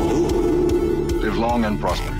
[0.00, 2.16] Live long and prosper.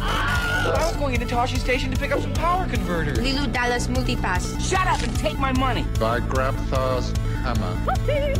[0.00, 3.18] I was going into Tosche Station to pick up some power converters.
[3.18, 4.60] Leeloo Dallas Multipass.
[4.60, 5.84] Shut up and take my money.
[5.98, 7.12] By Grabthar's
[7.42, 7.74] hammer.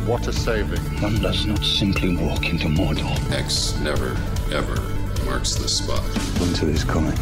[0.05, 0.79] What a saving.
[1.01, 3.31] One does not simply walk into Mordor.
[3.31, 4.17] X never,
[4.51, 4.81] ever
[5.25, 6.03] marks the spot.
[6.39, 7.15] Winter is coming.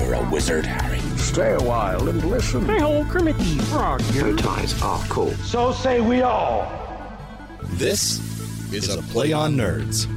[0.00, 1.00] You're a wizard, Harry.
[1.16, 2.66] Stay a while and listen.
[2.66, 4.34] Hey, old Kermit the Frog here.
[4.34, 5.32] Bow ties are cool.
[5.44, 6.70] So say we all.
[7.62, 8.20] This
[8.72, 10.08] is a Play on Nerds.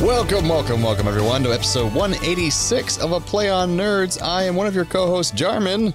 [0.00, 4.20] Welcome, welcome, welcome, everyone, to episode 186 of A Play on Nerds.
[4.22, 5.92] I am one of your co hosts, Jarman.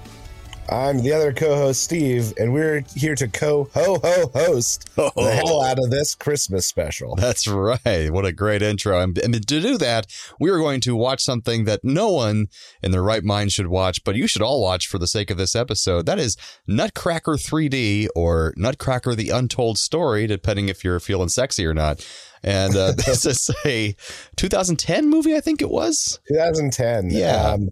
[0.68, 5.12] I'm the other co-host, Steve, and we're here to co-ho-ho-host Oh.
[5.14, 7.14] the hell out of this Christmas special.
[7.14, 8.10] That's right.
[8.10, 9.00] What a great intro.
[9.00, 10.08] And, and to do that,
[10.40, 12.48] we are going to watch something that no one
[12.82, 15.36] in their right mind should watch, but you should all watch for the sake of
[15.36, 16.04] this episode.
[16.06, 16.36] That is
[16.66, 22.04] Nutcracker 3D or Nutcracker the Untold Story, depending if you're feeling sexy or not.
[22.42, 23.94] And uh, this is a
[24.36, 26.20] 2010 movie, I think it was.
[26.28, 27.10] 2010.
[27.10, 27.36] Yeah.
[27.52, 27.70] Um,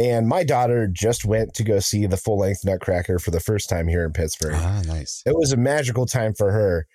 [0.00, 3.86] and my daughter just went to go see the full-length Nutcracker for the first time
[3.86, 4.54] here in Pittsburgh.
[4.56, 5.22] Ah, nice.
[5.24, 6.88] It was a magical time for her,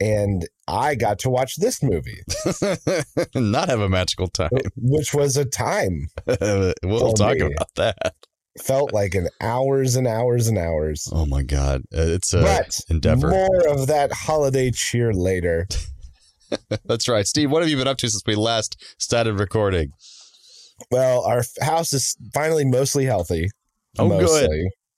[0.00, 2.22] and I got to watch this movie,
[3.36, 4.50] Not have a magical time.
[4.76, 6.08] which was a time.
[6.82, 7.52] we'll talk me.
[7.52, 8.14] about that.
[8.60, 11.08] Felt like an hours and hours and hours.
[11.12, 11.82] Oh my God.
[11.96, 13.30] Uh, It's a but endeavor.
[13.30, 15.66] more of that holiday cheer later.
[16.84, 17.26] That's right.
[17.26, 19.90] Steve, what have you been up to since we last started recording?
[20.90, 23.48] Well, our house is finally mostly healthy.
[23.98, 24.50] Oh, good.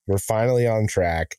[0.06, 1.36] We're finally on track.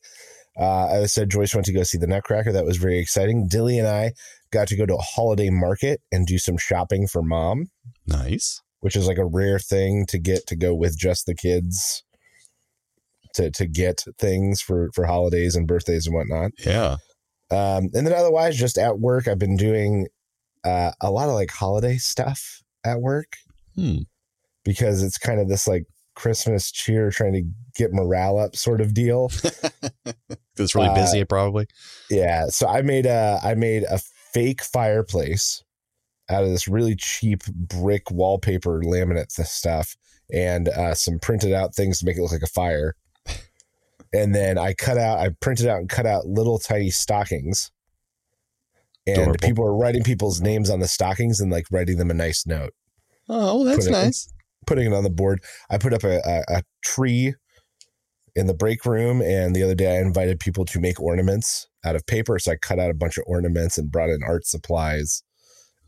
[0.58, 2.52] Uh, as I said, Joyce went to go see the Nutcracker.
[2.52, 3.46] That was very exciting.
[3.48, 4.12] Dilly and I
[4.52, 7.66] got to go to a holiday market and do some shopping for mom,
[8.06, 8.60] Nice.
[8.80, 12.02] which is like a rare thing to get to go with just the kids
[13.34, 16.52] to to get things for for holidays and birthdays and whatnot.
[16.64, 16.96] Yeah.
[17.50, 20.08] Um, and then otherwise, just at work, I've been doing
[20.64, 23.36] uh, a lot of like holiday stuff at work
[23.74, 23.98] Hmm.
[24.64, 27.42] because it's kind of this like Christmas cheer, trying to
[27.76, 29.30] get morale up sort of deal.
[30.60, 31.68] It's really Uh, busy, probably.
[32.10, 32.46] yeah.
[32.48, 34.00] So I made a I made a
[34.34, 35.62] fake fireplace
[36.28, 39.94] out of this really cheap brick wallpaper laminate stuff
[40.34, 42.96] and uh, some printed out things to make it look like a fire.
[44.12, 47.70] And then I cut out, I printed out and cut out little tiny stockings.
[49.06, 49.46] And Adorable.
[49.46, 52.72] people were writing people's names on the stockings and like writing them a nice note,
[53.28, 54.32] Oh, that's put it- nice.
[54.66, 55.42] putting it on the board.
[55.70, 57.34] I put up a, a, a tree
[58.36, 59.20] in the break room.
[59.22, 62.38] And the other day I invited people to make ornaments out of paper.
[62.38, 65.22] So I cut out a bunch of ornaments and brought in art supplies.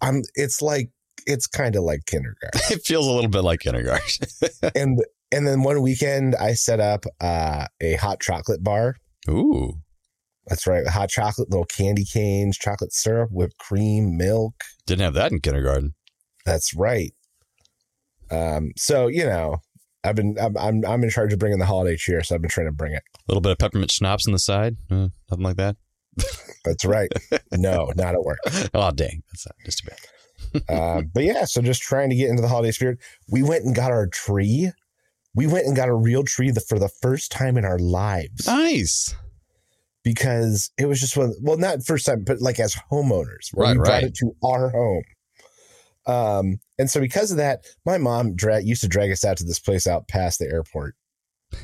[0.01, 0.91] I'm, it's like,
[1.27, 2.61] it's kind of like kindergarten.
[2.71, 4.27] It feels a little bit like kindergarten.
[4.75, 4.99] and
[5.33, 8.97] and then one weekend I set up uh, a hot chocolate bar.
[9.29, 9.75] Ooh.
[10.47, 14.65] That's right, hot chocolate, little candy canes, chocolate syrup, whipped cream, milk.
[14.87, 15.95] Didn't have that in kindergarten.
[16.45, 17.13] That's right.
[18.31, 19.59] Um, so you know,
[20.03, 22.51] I've been I'm I'm, I'm in charge of bringing the holiday cheer, so I've been
[22.51, 23.03] trying to bring it.
[23.15, 24.77] A little bit of peppermint schnapps on the side.
[24.91, 25.77] Uh, nothing like that.
[26.65, 27.11] That's right.
[27.53, 28.39] no, not at work.
[28.75, 29.23] Oh, dang.
[29.31, 29.99] That's not just too bad.
[30.69, 32.99] Um, but yeah, so just trying to get into the holiday spirit.
[33.29, 34.73] We went and got our tree.
[35.35, 38.47] We went and got a real tree the, for the first time in our lives.
[38.47, 39.15] Nice.
[40.03, 43.73] because it was just one well not first time but like as homeowners where Right,
[43.77, 44.05] we brought right.
[44.05, 45.03] it to our home
[46.07, 49.45] um and so because of that my mom dra- used to drag us out to
[49.45, 50.95] this place out past the airport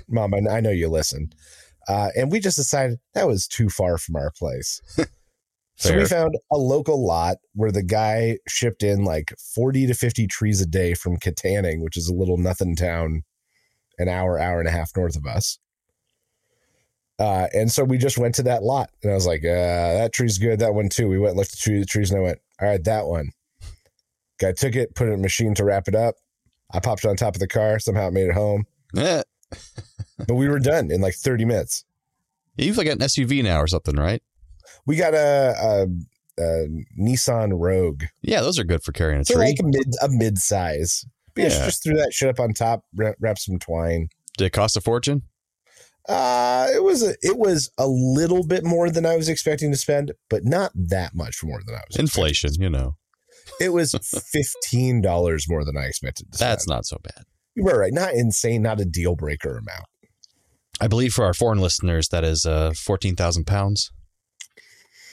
[0.08, 1.30] mom i, I know you listen
[1.88, 4.82] uh and we just decided that was too far from our place
[5.76, 10.26] so we found a local lot where the guy shipped in like 40 to 50
[10.26, 13.22] trees a day from Katanning, which is a little nothing town
[13.98, 15.58] an hour hour and a half north of us
[17.18, 19.46] uh, and so we just went to that lot, and I was like, uh,
[19.94, 20.58] "That tree's good.
[20.58, 22.38] That one too." We went and looked at the tree- the trees, and I went,
[22.60, 23.30] "All right, that one."
[24.38, 26.16] Guy took it, put it in a machine to wrap it up.
[26.70, 27.78] I popped it on top of the car.
[27.78, 29.22] Somehow it made it home, Yeah.
[30.28, 31.86] but we were done in like thirty minutes.
[32.58, 34.22] You've like got an SUV now or something, right?
[34.84, 35.86] We got a,
[36.38, 36.66] a, a
[37.00, 38.02] Nissan Rogue.
[38.20, 39.44] Yeah, those are good for carrying a So tree.
[39.46, 41.06] like a mid a mid size.
[41.36, 41.66] Yeah, Yeah.
[41.66, 44.08] just threw that shit up on top, wrap, wrap some twine.
[44.38, 45.22] Did it cost a fortune?
[46.08, 49.76] Uh, it was a, it was a little bit more than I was expecting to
[49.76, 51.96] spend, but not that much more than I was.
[51.98, 52.96] Inflation, you know.
[53.60, 53.92] It was
[54.32, 56.30] fifteen dollars more than I expected.
[56.30, 56.50] To spend.
[56.50, 57.24] That's not so bad.
[57.54, 57.92] You were right.
[57.92, 58.62] Not insane.
[58.62, 59.84] Not a deal breaker amount.
[60.80, 63.90] I believe for our foreign listeners, that is uh, 14,000 pounds.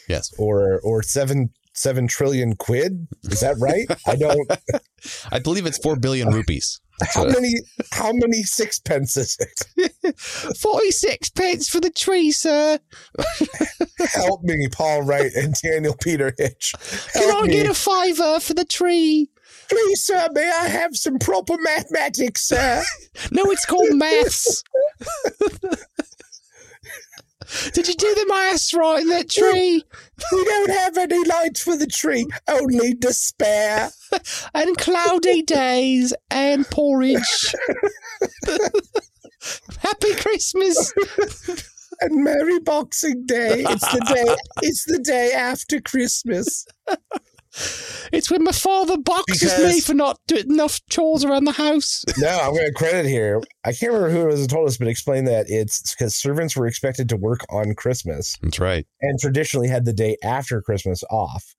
[0.09, 0.29] Yes.
[0.37, 3.07] Or or seven seven trillion quid.
[3.23, 3.87] Is that right?
[4.07, 4.49] I don't.
[5.31, 6.79] I believe it's 4 billion rupees.
[7.01, 7.53] How many?
[7.91, 9.37] How many sixpences?
[10.59, 12.79] Forty-six pence for the tree, sir.
[14.13, 16.73] Help me, Paul Wright and Daniel Peter Hitch.
[17.13, 17.53] Can I me.
[17.53, 19.29] get a fiver for the tree?
[19.69, 22.83] Please, sir, may I have some proper mathematics, sir?
[23.31, 24.63] No, it's called maths.
[27.73, 29.83] Did you do the maths right in that tree?
[30.31, 33.89] we don't have any lights for the tree, only despair.
[34.53, 37.55] And cloudy days and porridge.
[39.79, 40.93] Happy Christmas.
[42.01, 43.63] And Merry Boxing Day.
[43.67, 44.35] It's the day.
[44.61, 46.67] It's the day after Christmas.
[48.11, 52.03] It's when my father boxes Because- me for not doing enough chores around the house.
[52.17, 53.41] No, I'm going to credit here.
[53.63, 56.55] I can't remember who it was that told us, but explain that it's because servants
[56.55, 58.85] were expected to work on Christmas That's right.
[59.01, 61.55] and traditionally had the day after Christmas off.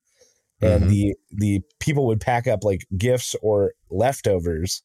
[0.61, 0.89] And Mhm.
[0.89, 4.83] the the people would pack up like gifts or leftovers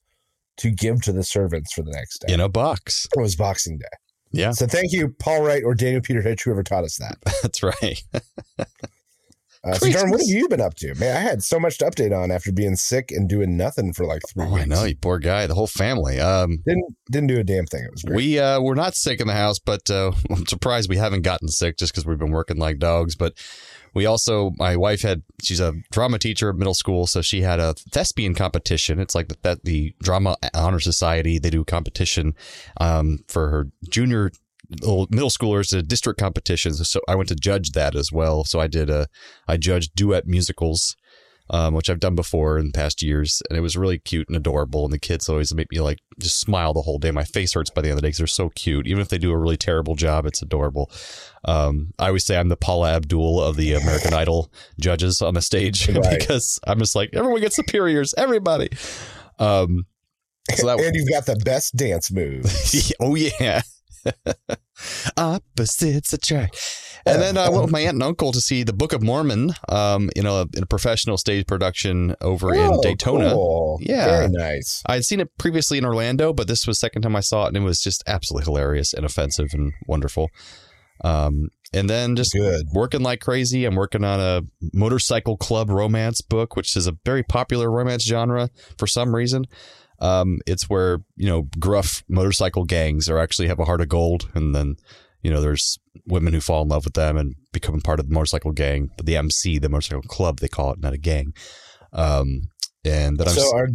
[0.57, 2.33] to give to the servants for the next day.
[2.33, 3.07] In a box.
[3.15, 3.85] It was Boxing Day.
[4.31, 7.17] Yeah, So thank you, Paul Wright or Daniel Peter Hitch, whoever taught us that.
[7.41, 8.01] that's right.
[9.61, 10.95] Uh, so, Darren, what have you been up to?
[10.95, 14.05] Man, I had so much to update on after being sick and doing nothing for
[14.05, 14.61] like three Oh, weeks.
[14.63, 15.47] I know, you poor guy.
[15.47, 16.17] The whole family.
[16.19, 17.83] Um, Didn't didn't do a damn thing.
[17.83, 18.15] It was great.
[18.15, 21.49] we uh, we're not sick in the house, but uh, I'm surprised we haven't gotten
[21.49, 23.15] sick just because we've been working like dogs.
[23.17, 23.33] But
[23.93, 27.59] we also, my wife had, she's a drama teacher at middle school, so she had
[27.59, 28.99] a thespian competition.
[28.99, 31.39] It's like the, the drama honor society.
[31.39, 32.35] They do a competition
[32.79, 34.31] um, for her junior
[34.81, 36.87] little middle schoolers at district competitions.
[36.89, 38.43] So I went to judge that as well.
[38.43, 39.07] So I did a,
[39.47, 40.95] I judged duet musicals.
[41.51, 44.83] Um, which I've done before in past years, and it was really cute and adorable.
[44.83, 47.09] And the kids always make me like just smile the whole day.
[47.09, 48.85] My face hurts by the end of the day because they're so cute.
[48.85, 50.91] Even if they do a really terrible job, it's adorable.
[51.45, 55.41] Um, I always say I'm the Paula Abdul of the American Idol judges on the
[55.41, 56.19] stage Right.
[56.19, 58.69] because I'm just like everyone gets superiors, everybody.
[59.39, 59.87] Um,
[60.53, 62.45] so that and you've got the best dance move.
[62.99, 63.63] oh yeah.
[65.17, 66.57] Opposites attract.
[67.05, 69.53] And then I went with my aunt and uncle to see the Book of Mormon,
[69.69, 73.31] um, in a in a professional stage production over in Oh, Daytona.
[73.31, 73.79] cool.
[73.81, 74.05] Yeah.
[74.05, 74.83] Very nice.
[74.85, 77.45] I had seen it previously in Orlando, but this was the second time I saw
[77.45, 80.29] it, and it was just absolutely hilarious and offensive and wonderful.
[81.03, 82.65] Um, and then just Good.
[82.73, 83.63] working like crazy.
[83.63, 84.41] I'm working on a
[84.73, 89.45] motorcycle club romance book, which is a very popular romance genre for some reason.
[90.01, 94.29] Um, it's where you know gruff motorcycle gangs are actually have a heart of gold,
[94.33, 94.75] and then
[95.21, 98.13] you know there's women who fall in love with them and become part of the
[98.13, 101.33] motorcycle gang, but the MC, the motorcycle club, they call it, not a gang.
[101.93, 102.49] Um,
[102.85, 103.67] and that I'm So are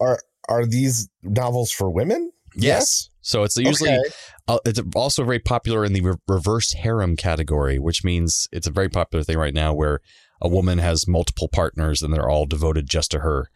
[0.00, 0.18] are
[0.48, 2.30] are these novels for women?
[2.56, 3.10] Yes.
[3.20, 4.00] So it's usually Okay.
[4.48, 8.70] uh, it's also very popular in the re- reverse harem category, which means it's a
[8.72, 10.00] very popular thing right now where
[10.40, 13.48] a woman has multiple partners and they're all devoted just to her.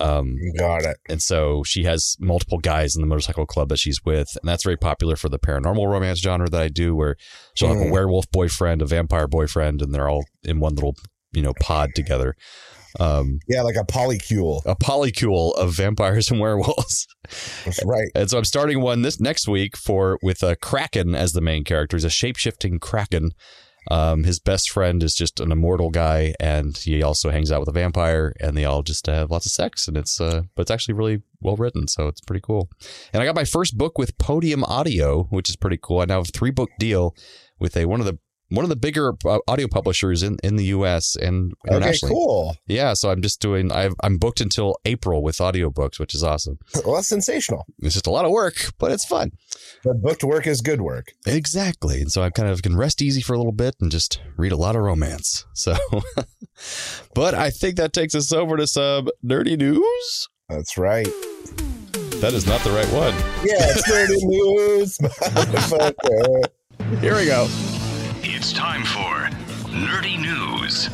[0.00, 0.96] Um, Got it.
[1.08, 4.64] and so she has multiple guys in the motorcycle club that she's with, and that's
[4.64, 7.16] very popular for the paranormal romance genre that I do, where
[7.54, 7.92] she'll have a Mhm.
[7.92, 10.94] werewolf boyfriend, a vampire boyfriend, and they're all in one little
[11.32, 12.34] you know pod together.
[12.98, 14.62] Um, Yeah, like a polycule.
[14.64, 17.06] a polycule of vampires and werewolves.
[17.66, 18.08] That's right.
[18.14, 21.62] And so I'm starting one this next week for with a kraken as the main
[21.64, 21.96] character.
[21.98, 23.32] He's a shape shifting kraken.
[23.90, 27.68] Um, his best friend is just an immortal guy, and he also hangs out with
[27.68, 30.70] a vampire, and they all just have lots of sex, and it's uh, but it's
[30.70, 32.68] actually really well written, so it's pretty cool.
[33.12, 36.00] And I got my first book with Podium Audio, which is pretty cool.
[36.00, 37.14] I now have a three book deal
[37.58, 40.66] with a one of the one of the bigger uh, audio publishers in, in the
[40.66, 41.16] U.S.
[41.16, 42.14] and Okay, internationally.
[42.14, 42.56] cool.
[42.66, 43.72] Yeah, so I'm just doing.
[43.72, 46.58] I've, I'm booked until April with audiobooks, which is awesome.
[46.84, 47.64] Well, that's sensational.
[47.80, 49.32] It's just a lot of work, but it's fun.
[49.82, 51.12] But booked work is good work.
[51.26, 52.00] Exactly.
[52.00, 54.52] And so I kind of can rest easy for a little bit and just read
[54.52, 55.44] a lot of romance.
[55.54, 55.74] So,
[57.14, 60.28] but I think that takes us over to some nerdy news.
[60.48, 61.08] That's right.
[62.20, 63.12] That is not the right one.
[63.44, 66.44] Yeah, it's dirty news, motherfucker.
[67.00, 67.48] Here we go.
[68.28, 69.30] It's time for
[69.70, 70.90] Nerdy News.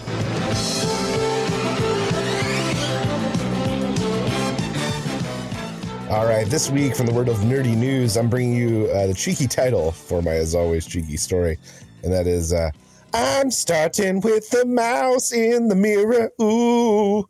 [6.11, 9.15] All right, this week from the world of nerdy news, I'm bringing you uh, the
[9.15, 11.59] cheeky title for my, as always, cheeky story,
[12.05, 12.71] and that is uh,
[13.15, 17.25] "I'm starting with the mouse in the mirror." Ooh,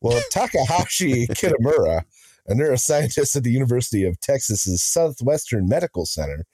[0.00, 2.04] well, Takahashi Kitamura,
[2.46, 6.44] a neuroscientist at the University of Texas's Southwestern Medical Center,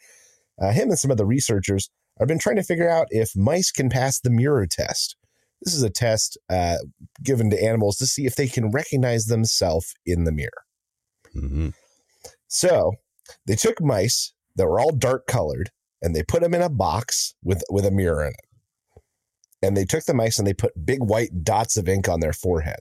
[0.58, 3.70] uh, him and some of the researchers have been trying to figure out if mice
[3.72, 5.16] can pass the mirror test.
[5.62, 6.76] This is a test uh,
[7.22, 10.64] given to animals to see if they can recognize themselves in the mirror.
[11.32, 11.68] hmm
[12.48, 12.92] So
[13.46, 15.70] they took mice that were all dark colored
[16.02, 19.02] and they put them in a box with with a mirror in it.
[19.62, 22.32] And they took the mice and they put big white dots of ink on their
[22.32, 22.80] forehead.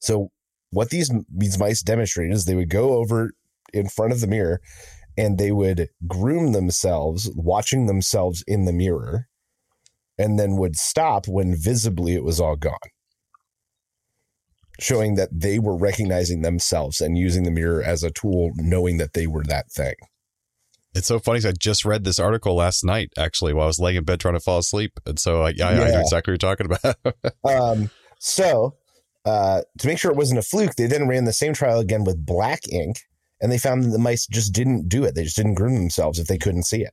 [0.00, 0.30] So
[0.70, 3.32] what these these mice demonstrated is they would go over
[3.72, 4.60] in front of the mirror
[5.18, 9.28] and they would groom themselves, watching themselves in the mirror,
[10.16, 12.78] and then would stop when visibly it was all gone.
[14.80, 19.12] Showing that they were recognizing themselves and using the mirror as a tool, knowing that
[19.12, 19.94] they were that thing.
[20.94, 23.78] It's so funny 'cause I just read this article last night, actually, while I was
[23.80, 24.92] laying in bed trying to fall asleep.
[25.04, 26.96] And so, I, yeah, I know exactly what you're talking about.
[27.44, 28.76] Um, so,
[29.24, 32.04] uh, to make sure it wasn't a fluke, they then ran the same trial again
[32.04, 33.00] with black ink,
[33.40, 35.14] and they found that the mice just didn't do it.
[35.14, 36.92] They just didn't groom themselves if they couldn't see it,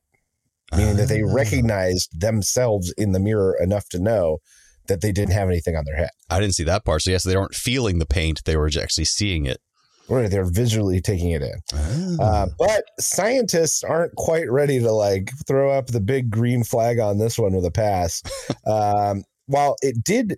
[0.76, 1.34] meaning that they Ah.
[1.34, 4.40] recognized themselves in the mirror enough to know
[4.88, 6.12] that they didn't have anything on their head.
[6.30, 7.02] I didn't see that part.
[7.02, 9.60] So, yes, they weren't feeling the paint, they were actually seeing it.
[10.08, 11.56] Or they're visually taking it in.
[11.74, 12.44] Ah.
[12.44, 17.18] Uh, but scientists aren't quite ready to like throw up the big green flag on
[17.18, 18.22] this one with a pass.
[18.68, 20.38] um, while it did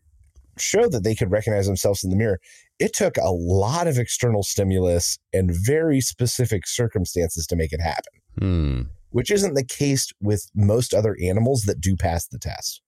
[0.57, 2.39] show that they could recognize themselves in the mirror,
[2.79, 8.13] it took a lot of external stimulus and very specific circumstances to make it happen,
[8.37, 8.81] Hmm.
[9.09, 12.81] which isn't the case with most other animals that do pass the test.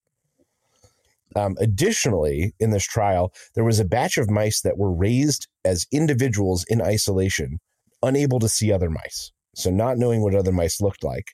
[1.35, 5.85] Um, additionally, in this trial, there was a batch of mice that were raised as
[5.91, 7.59] individuals in isolation,
[8.01, 9.31] unable to see other mice.
[9.55, 11.31] So, not knowing what other mice looked like.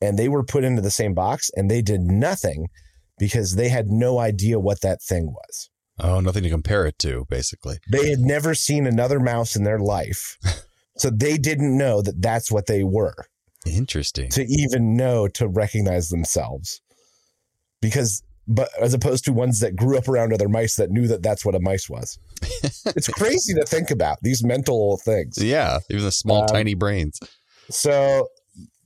[0.00, 2.68] And they were put into the same box and they did nothing
[3.18, 5.70] because they had no idea what that thing was.
[6.00, 7.78] Oh, nothing to compare it to, basically.
[7.90, 10.38] They had never seen another mouse in their life.
[10.96, 13.16] So, they didn't know that that's what they were
[13.66, 14.30] Interesting.
[14.30, 16.80] to even know to recognize themselves.
[17.80, 21.20] Because, but as opposed to ones that grew up around other mice that knew that
[21.20, 22.16] that's what a mice was.
[22.86, 25.36] it's crazy to think about these mental things.
[25.42, 27.18] Yeah, even the small, Um, tiny brains.
[27.70, 28.28] So,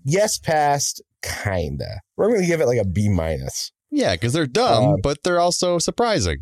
[0.02, 2.00] yes, passed, kinda.
[2.16, 3.70] We're going to give it like a B minus.
[3.90, 6.38] Yeah, because they're dumb, uh, but they're also surprising.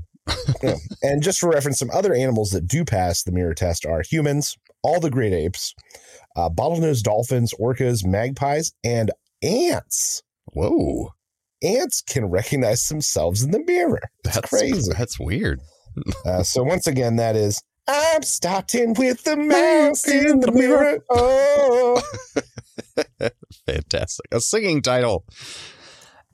[0.62, 0.76] Yeah.
[1.02, 4.56] and just for reference, some other animals that do pass the mirror test are humans,
[4.82, 5.74] all the great apes,
[6.36, 9.10] uh, bottlenose dolphins, orcas, magpies, and
[9.42, 10.22] ants.
[10.52, 11.10] Whoa,
[11.62, 14.00] Ants can recognize themselves in the mirror.
[14.24, 14.92] It's that's crazy.
[14.96, 15.60] That's weird.
[16.24, 20.98] Uh, so once again, that is I'm starting with the mouse in the mirror.
[21.08, 22.02] Oh,
[23.66, 24.26] Fantastic.
[24.32, 25.24] A singing title.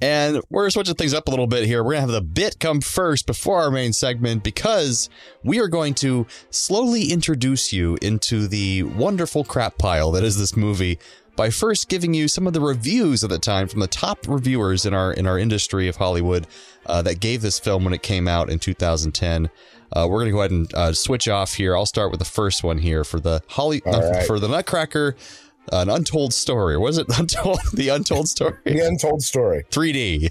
[0.03, 1.85] And we're switching things up a little bit here.
[1.85, 5.09] We're going to have the bit come first before our main segment because
[5.45, 10.57] we are going to slowly introduce you into the wonderful crap pile that is this
[10.57, 10.99] movie
[11.37, 14.85] by first giving you some of the reviews at the time from the top reviewers
[14.85, 16.49] in our in our industry of Hollywood
[16.87, 19.51] uh, that gave this film when it came out in 2010.
[19.95, 21.77] Uh, we're going to go ahead and uh, switch off here.
[21.77, 24.27] I'll start with the first one here for the Holly All right.
[24.27, 25.17] for the Nutcracker,
[25.71, 26.77] an untold story.
[26.77, 27.61] Was it untold?
[27.73, 28.57] The untold story.
[28.65, 29.65] the untold story.
[29.71, 30.31] 3D.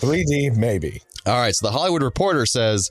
[0.00, 1.02] 3D, maybe.
[1.26, 1.54] All right.
[1.54, 2.90] So the Hollywood Reporter says,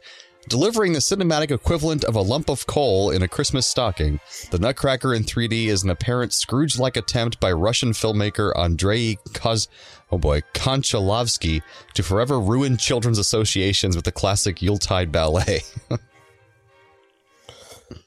[0.49, 4.19] delivering the cinematic equivalent of a lump of coal in a Christmas stocking,
[4.51, 9.67] the Nutcracker in 3D is an apparent Scrooge-like attempt by Russian filmmaker Andrei Koz,
[10.11, 11.61] oh boy, Konchalovsky
[11.93, 15.61] to forever ruin children's associations with the classic Yuletide ballet.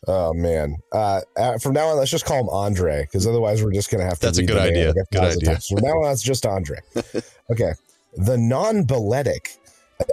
[0.07, 0.77] Oh man.
[0.93, 4.05] Uh, uh, from now on, let's just call him Andre, because otherwise we're just gonna
[4.05, 4.27] have to.
[4.27, 4.95] That's a good idea.
[5.13, 5.51] Good idea.
[5.51, 5.69] times.
[5.69, 6.79] From now on, it's just Andre.
[7.51, 7.73] okay.
[8.17, 9.59] The non-balletic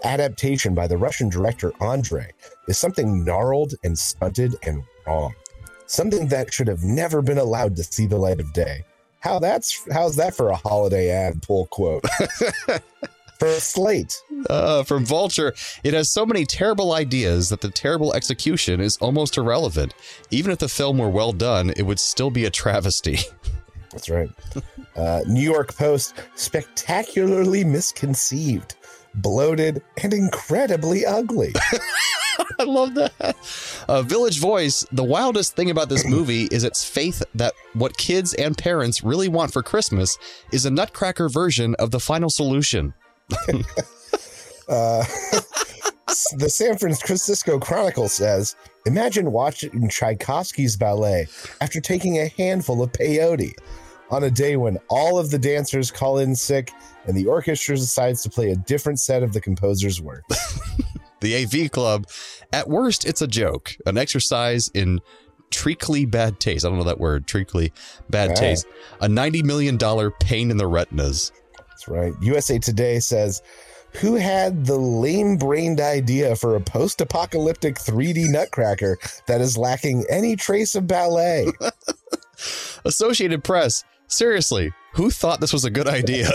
[0.03, 2.31] adaptation by the Russian director Andre
[2.67, 5.33] is something gnarled and stunted and wrong.
[5.87, 8.83] Something that should have never been allowed to see the light of day.
[9.19, 12.03] How that's how's that for a holiday ad pull quote?
[13.39, 14.21] for Slate.
[14.49, 19.37] Uh, from Vulture, it has so many terrible ideas that the terrible execution is almost
[19.37, 19.93] irrelevant.
[20.31, 23.19] Even if the film were well done, it would still be a travesty.
[23.91, 24.29] That's right.
[24.95, 28.75] Uh, New York Post, spectacularly misconceived,
[29.15, 31.53] bloated, and incredibly ugly.
[32.59, 33.35] I love that.
[33.87, 38.33] Uh, Village Voice, the wildest thing about this movie is its faith that what kids
[38.33, 40.17] and parents really want for Christmas
[40.51, 42.93] is a nutcracker version of the final solution.
[44.67, 45.03] Uh,
[46.37, 48.55] the San Francisco Chronicle says
[48.87, 51.27] Imagine watching Tchaikovsky's ballet
[51.61, 53.53] after taking a handful of peyote
[54.09, 56.71] on a day when all of the dancers call in sick
[57.05, 60.23] and the orchestra decides to play a different set of the composer's work.
[61.21, 62.07] The AV Club,
[62.53, 64.99] at worst, it's a joke, an exercise in
[65.49, 66.65] treacly bad taste.
[66.65, 67.71] I don't know that word, treacly
[68.09, 68.35] bad Ah.
[68.35, 68.67] taste.
[68.99, 69.77] A $90 million
[70.19, 71.31] pain in the retinas.
[71.85, 72.13] That's right.
[72.21, 73.41] USA Today says,
[73.95, 80.05] Who had the lame brained idea for a post apocalyptic 3D nutcracker that is lacking
[80.09, 81.47] any trace of ballet?
[82.85, 86.29] Associated Press, seriously, who thought this was a good idea?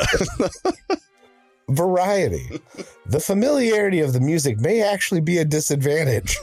[1.69, 2.61] Variety.
[3.07, 6.37] The familiarity of the music may actually be a disadvantage.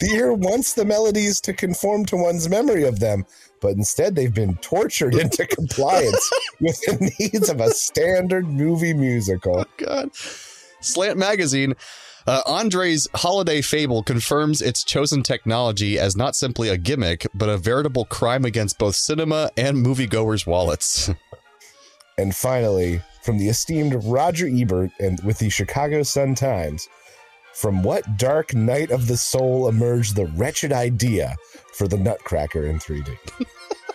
[0.00, 3.24] The ear wants the melodies to conform to one's memory of them,
[3.60, 6.30] but instead they've been tortured into compliance
[6.60, 9.64] with the needs of a standard movie musical.
[9.76, 10.10] God.
[10.80, 11.74] Slant Magazine.
[12.26, 17.58] Uh, Andre's holiday fable confirms its chosen technology as not simply a gimmick, but a
[17.58, 21.10] veritable crime against both cinema and moviegoers' wallets.
[22.16, 26.88] And finally, from the esteemed Roger Ebert and with the Chicago Sun Times,
[27.54, 31.34] from what dark night of the soul emerged the wretched idea
[31.74, 33.16] for the Nutcracker in 3D?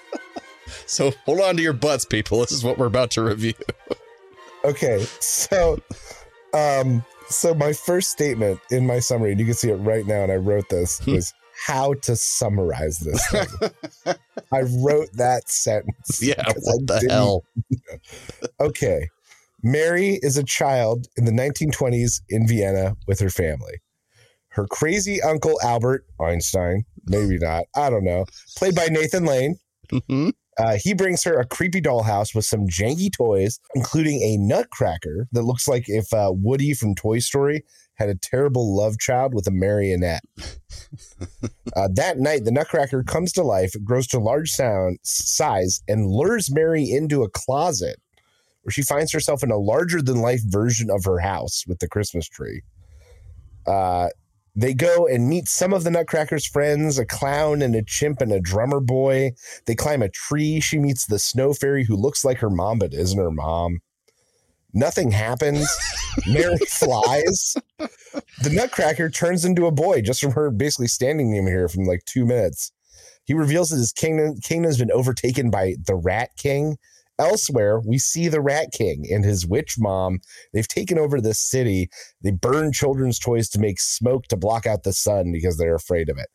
[0.86, 2.40] so hold on to your butts, people.
[2.40, 3.54] This is what we're about to review.
[4.66, 5.80] Okay, so
[6.54, 10.24] um so my first statement in my summary, and you can see it right now,
[10.24, 11.34] and I wrote this, was
[11.66, 14.16] how to summarize this thing.
[14.54, 16.22] I wrote that sentence.
[16.22, 17.44] Yeah, what the hell?
[18.60, 19.08] Okay.
[19.62, 23.82] Mary is a child in the 1920s in Vienna with her family.
[24.60, 28.26] Her crazy uncle Albert Einstein, maybe not, I don't know,
[28.58, 29.56] played by Nathan Lane.
[29.90, 30.34] Mhm.
[30.58, 35.44] Uh, he brings her a creepy dollhouse with some janky toys, including a nutcracker that
[35.44, 37.64] looks like if uh, Woody from Toy Story
[37.94, 40.24] had a terrible love child with a marionette.
[41.78, 46.52] uh, that night, the nutcracker comes to life, grows to large sound size, and lures
[46.52, 47.96] Mary into a closet
[48.64, 51.88] where she finds herself in a larger than life version of her house with the
[51.88, 52.62] Christmas tree.
[53.66, 54.10] Uh,
[54.56, 58.32] they go and meet some of the Nutcracker's friends, a clown and a chimp and
[58.32, 59.34] a drummer boy.
[59.66, 60.60] They climb a tree.
[60.60, 63.80] She meets the snow fairy who looks like her mom, but isn't her mom.
[64.74, 65.68] Nothing happens.
[66.28, 67.56] Mary flies.
[67.78, 72.06] The Nutcracker turns into a boy just from her basically standing him here from like
[72.06, 72.72] two minutes.
[73.26, 76.78] He reveals that his kingdom kingdom's been overtaken by the Rat King.
[77.20, 80.20] Elsewhere, we see the Rat King and his witch mom.
[80.54, 81.90] They've taken over this city.
[82.24, 86.10] They burn children's toys to make smoke to block out the sun because they're afraid
[86.10, 86.28] of it.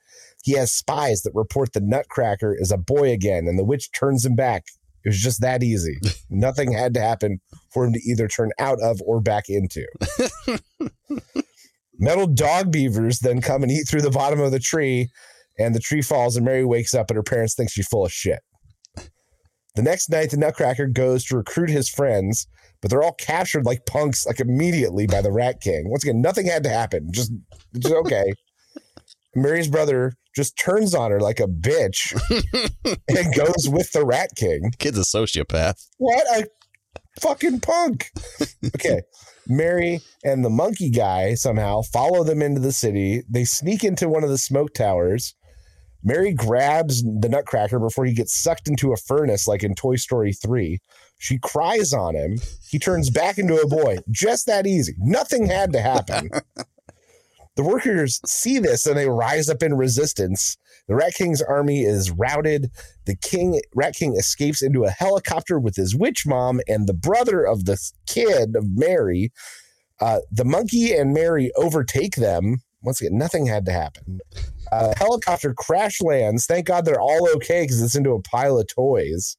[0.42, 4.26] He has spies that report the Nutcracker is a boy again, and the witch turns
[4.26, 4.64] him back.
[5.04, 5.98] It was just that easy.
[6.30, 7.40] Nothing had to happen
[7.72, 9.86] for him to either turn out of or back into.
[11.98, 15.08] Metal dog beavers then come and eat through the bottom of the tree,
[15.58, 18.12] and the tree falls, and Mary wakes up, and her parents think she's full of
[18.12, 18.40] shit.
[19.74, 22.46] The next night, the Nutcracker goes to recruit his friends,
[22.80, 25.90] but they're all captured like punks, like immediately by the Rat King.
[25.90, 27.08] Once again, nothing had to happen.
[27.10, 27.32] Just,
[27.78, 28.32] just okay.
[29.34, 32.12] Mary's brother just turns on her like a bitch
[33.08, 34.70] and goes with the Rat King.
[34.78, 35.84] Kid's a sociopath.
[35.98, 36.46] What a
[37.20, 38.10] fucking punk.
[38.76, 39.02] Okay.
[39.46, 43.22] Mary and the monkey guy somehow follow them into the city.
[43.28, 45.34] They sneak into one of the smoke towers.
[46.04, 50.32] Mary grabs the nutcracker before he gets sucked into a furnace like in Toy Story
[50.32, 50.78] 3.
[51.18, 52.38] She cries on him.
[52.68, 53.98] He turns back into a boy.
[54.10, 54.94] Just that easy.
[54.98, 56.30] Nothing had to happen.
[57.56, 60.56] The workers see this and they rise up in resistance.
[60.88, 62.70] The Rat King's army is routed.
[63.06, 67.44] The king, Rat King, escapes into a helicopter with his witch mom and the brother
[67.44, 69.32] of the kid of Mary.
[70.00, 72.56] Uh, the monkey and Mary overtake them.
[72.84, 74.20] Once again, nothing had to happen.
[74.70, 76.46] Uh, helicopter crash lands.
[76.46, 79.36] Thank God they're all okay because it's into a pile of toys.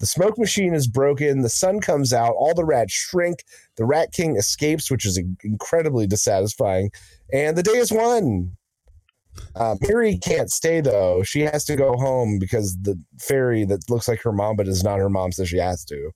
[0.00, 1.42] The smoke machine is broken.
[1.42, 2.34] The sun comes out.
[2.36, 3.44] All the rats shrink.
[3.76, 6.90] The Rat King escapes, which is incredibly dissatisfying.
[7.32, 8.56] And the day is won.
[9.56, 11.22] Uh, Mary can't stay though.
[11.22, 14.84] She has to go home because the fairy that looks like her mom but is
[14.84, 16.10] not her mom says she has to.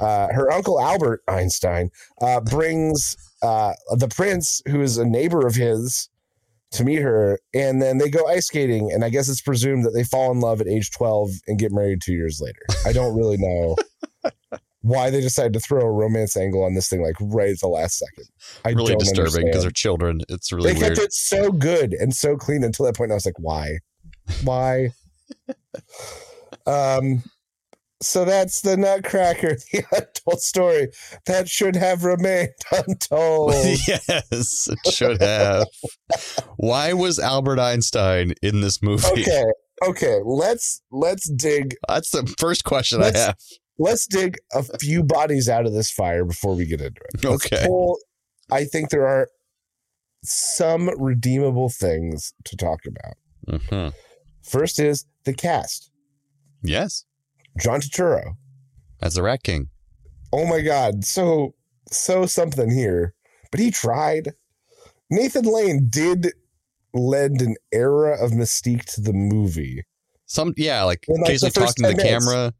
[0.00, 5.54] Uh, her uncle Albert Einstein uh, brings uh, the prince, who is a neighbor of
[5.54, 6.08] his,
[6.72, 8.90] to meet her, and then they go ice skating.
[8.92, 11.72] And I guess it's presumed that they fall in love at age twelve and get
[11.72, 12.60] married two years later.
[12.86, 13.76] I don't really know
[14.86, 17.68] why they decided to throw a romance angle on this thing like right at the
[17.68, 18.26] last second.
[18.64, 20.20] I really don't disturbing because they're children.
[20.28, 20.96] It's really they weird.
[20.96, 23.10] kept it so good and so clean until that point.
[23.10, 23.78] I was like, why?
[24.44, 24.90] Why?
[26.66, 27.22] um,
[28.02, 30.88] so that's the Nutcracker, the untold story
[31.26, 33.52] that should have remained untold.
[33.88, 35.66] yes, it should have.
[36.56, 39.06] Why was Albert Einstein in this movie?
[39.22, 39.44] okay,
[39.84, 40.18] okay.
[40.24, 43.36] Let's let's dig That's the first question I have.
[43.78, 47.24] let's dig a few bodies out of this fire before we get into it.
[47.24, 47.66] Let's Okay.
[47.66, 47.98] pull-
[48.50, 49.28] I think there are
[50.24, 53.16] some redeemable things to talk about.
[53.60, 53.92] Mhm.
[54.42, 55.90] First is the cast.
[56.62, 57.04] Yes,
[57.58, 58.36] John Turturro.
[59.00, 59.68] as the Rat King.
[60.32, 61.04] Oh my God.
[61.04, 61.54] So,
[61.90, 63.14] so something here.
[63.50, 64.32] But he tried.
[65.10, 66.32] Nathan Lane did
[66.92, 69.84] lend an era of mystique to the movie.
[70.26, 72.26] Some, yeah, like like, occasionally talking to the minutes.
[72.26, 72.52] camera.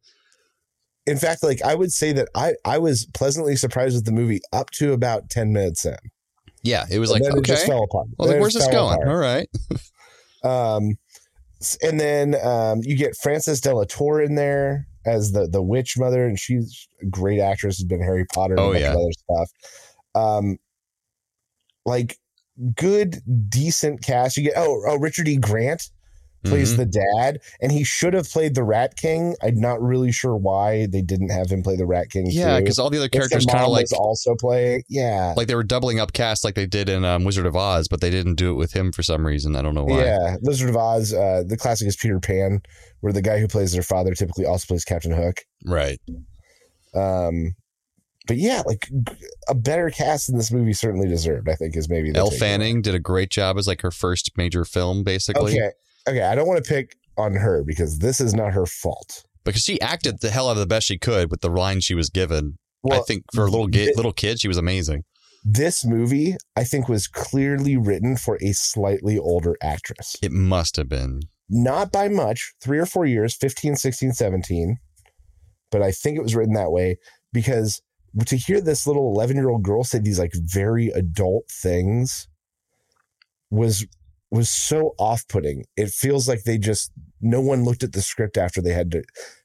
[1.06, 4.40] In fact, like I would say that I, I was pleasantly surprised with the movie
[4.52, 5.96] up to about 10 minutes in.
[6.62, 8.08] Yeah, it was And like, then it okay, just fell apart.
[8.18, 8.94] well, like, where's this going?
[8.94, 9.08] apart.
[9.08, 9.48] All right.
[10.44, 10.96] Um,
[11.82, 15.96] and then um, you get Frances de la Tour in there as the the witch
[15.98, 17.78] mother, and she's a great actress.
[17.78, 18.90] Has been Harry Potter and Oh, a bunch yeah.
[18.92, 19.50] other stuff.
[20.14, 20.56] Um,
[21.84, 22.18] like
[22.74, 23.16] good,
[23.48, 24.36] decent cast.
[24.36, 25.36] You get oh oh Richard E.
[25.36, 25.90] Grant
[26.48, 26.76] plays Mhm.
[26.78, 29.34] the dad, and he should have played the Rat King.
[29.42, 32.26] I'm not really sure why they didn't have him play the Rat King.
[32.30, 34.84] yeah, because all the other characters kind of like also play.
[34.88, 37.88] Yeah, like they were doubling up cast like they did in um, Wizard of Oz,
[37.88, 39.56] but they didn't do it with him for some reason.
[39.56, 40.04] I don't know why.
[40.04, 41.12] Yeah, Wizard of Oz.
[41.12, 42.60] Uh, the classic is Peter Pan,
[43.00, 45.38] where the guy who plays their father typically also plays Captain Hook.
[45.64, 45.98] Right.
[46.94, 47.54] Um,
[48.26, 48.88] but yeah, like
[49.48, 51.48] a better cast in this movie certainly deserved.
[51.48, 54.32] I think is maybe the Elle Fanning did a great job as like her first
[54.36, 55.52] major film, basically.
[55.52, 55.70] Okay,
[56.08, 56.22] okay.
[56.22, 59.24] I don't want to pick on her because this is not her fault.
[59.44, 61.94] Because she acted the hell out of the best she could with the line she
[61.94, 62.58] was given.
[62.90, 65.02] I think for a little gi- little kid, she was amazing.
[65.44, 70.16] this movie, I think, was clearly written for a slightly older actress.
[70.22, 71.20] It must have been.
[71.48, 74.76] Not by much, three or four years, 15, 16, 17.
[75.70, 76.96] But I think it was written that way
[77.32, 77.80] because
[78.26, 82.28] to hear this little 11 year old girl say these like very adult things
[83.50, 83.86] was
[84.30, 88.60] was so off-putting it feels like they just no one looked at the script after
[88.60, 89.02] they had to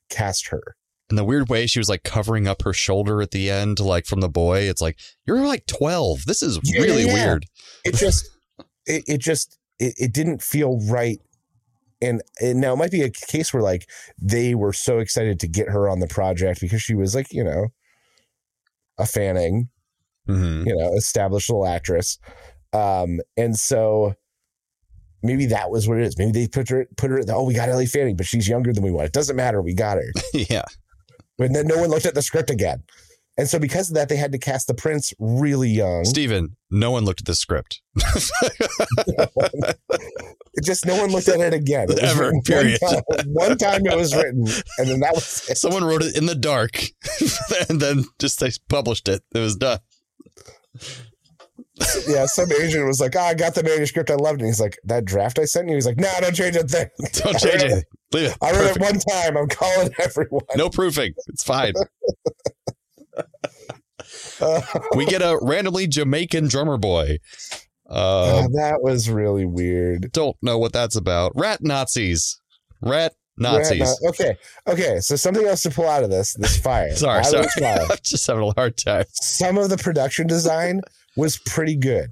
[0.10, 0.76] cast her
[1.10, 4.06] In the weird way, she was like covering up her shoulder at the end, like
[4.06, 4.62] from the boy.
[4.62, 6.26] It's like you're like twelve.
[6.26, 7.14] This is Yeah, really yeah, yeah.
[7.14, 7.46] weird.
[7.86, 8.30] it just
[8.86, 11.20] it, it just it, it didn't feel right
[12.02, 13.88] and, and now it might be a case where like
[14.20, 17.44] they were so excited to get her on the project because she was like you
[17.44, 17.68] know
[18.98, 19.70] a fanning
[20.28, 22.18] hmm you know established little actress
[22.74, 24.14] um and so
[25.24, 27.70] maybe that was what it is maybe they put her put her oh we got
[27.70, 30.64] ellie fanning but she's younger than we want it doesn't matter we got her yeah.
[31.40, 32.84] and then no one looked at the script again
[33.38, 36.92] and so because of that they had to cast the prince really young Steven, no
[36.92, 37.82] one looked at the script.
[37.96, 39.76] It
[40.64, 41.90] just no one looked at it again.
[41.90, 42.80] It Ever, period.
[42.82, 44.46] One time, one time it was written,
[44.78, 45.58] and then that was it.
[45.58, 46.82] Someone wrote it in the dark
[47.70, 49.24] and then just they published it.
[49.34, 49.80] It was done.
[52.08, 52.26] Yeah.
[52.26, 54.10] Some agent was like, "Oh, I got the manuscript.
[54.10, 56.36] I loved it." And he's like, "That draft I sent you." He's like, "No, don't
[56.36, 56.88] change a thing.
[57.14, 57.86] Don't change it.
[58.14, 58.38] Leave it.
[58.42, 58.78] I read Perfect.
[58.78, 59.38] it one time.
[59.38, 61.14] I'm calling everyone." No proofing.
[61.28, 61.74] It's fine.
[64.40, 64.62] Uh,
[64.96, 67.18] We get a randomly Jamaican drummer boy.
[67.90, 70.12] Uh, that was really weird.
[70.14, 71.34] don't know what that's about.
[71.36, 72.40] Rat Nazis.
[72.82, 73.82] Rat Nazis.
[73.82, 75.00] Rat okay, okay.
[75.02, 76.96] So something else to pull out of this this fire.
[76.96, 77.48] Sorry, sorry.
[77.62, 79.06] I'm just having a hard time.
[79.12, 80.82] some of the production design
[81.16, 82.12] was pretty good.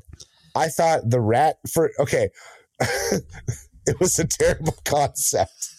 [0.55, 2.29] I thought the rat for okay,
[2.79, 5.69] it was a terrible concept.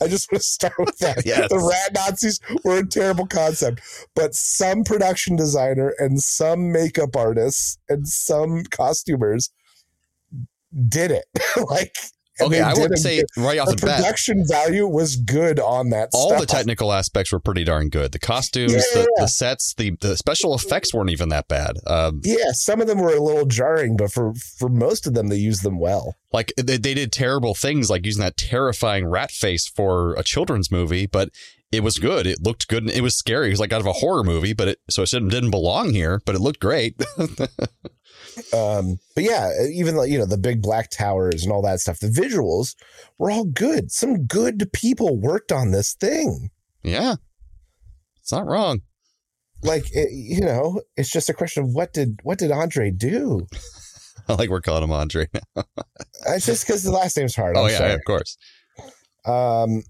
[0.00, 1.24] I just want to start with that.
[1.26, 1.48] Yes.
[1.48, 3.80] The rat Nazis were a terrible concept,
[4.14, 9.50] but some production designer and some makeup artists and some costumers
[10.88, 11.26] did it.
[11.70, 11.96] like
[12.40, 15.90] and Okay, I would say right off the the bat, production value was good on
[15.90, 16.10] that.
[16.12, 16.40] all stuff.
[16.40, 18.12] the technical aspects were pretty darn good.
[18.12, 19.22] The costumes, Yeah, the, yeah.
[19.24, 21.76] the sets, the, the special effects weren't even that bad.
[21.86, 25.28] Um, Yeah, some of them were a little jarring, but for for most of them,
[25.28, 26.16] they used them well.
[26.32, 30.70] like they, they did terrible things, like using that terrifying rat face for a children's
[30.70, 31.28] movie, but
[31.72, 32.26] it was good.
[32.26, 32.84] It looked good.
[32.84, 33.48] and It was scary.
[33.48, 35.92] It was like out of a horror movie, but it so it didn't, didn't belong
[35.92, 36.20] here.
[36.24, 36.94] But it looked great.
[38.52, 41.98] Um, but yeah, even like you know the big black towers and all that stuff.
[42.00, 42.74] The visuals
[43.18, 43.90] were all good.
[43.90, 46.50] Some good people worked on this thing.
[46.82, 47.14] yeah,
[48.20, 48.80] it's not wrong.
[49.62, 53.46] Like it, you know, it's just a question of what did what did Andre do?
[54.28, 55.26] I like we're calling him Andre.
[55.32, 55.64] now.
[56.26, 57.56] It's just because the last name's hard.
[57.56, 57.92] oh I'm yeah, sorry.
[57.92, 58.36] of course.
[59.26, 59.82] Um,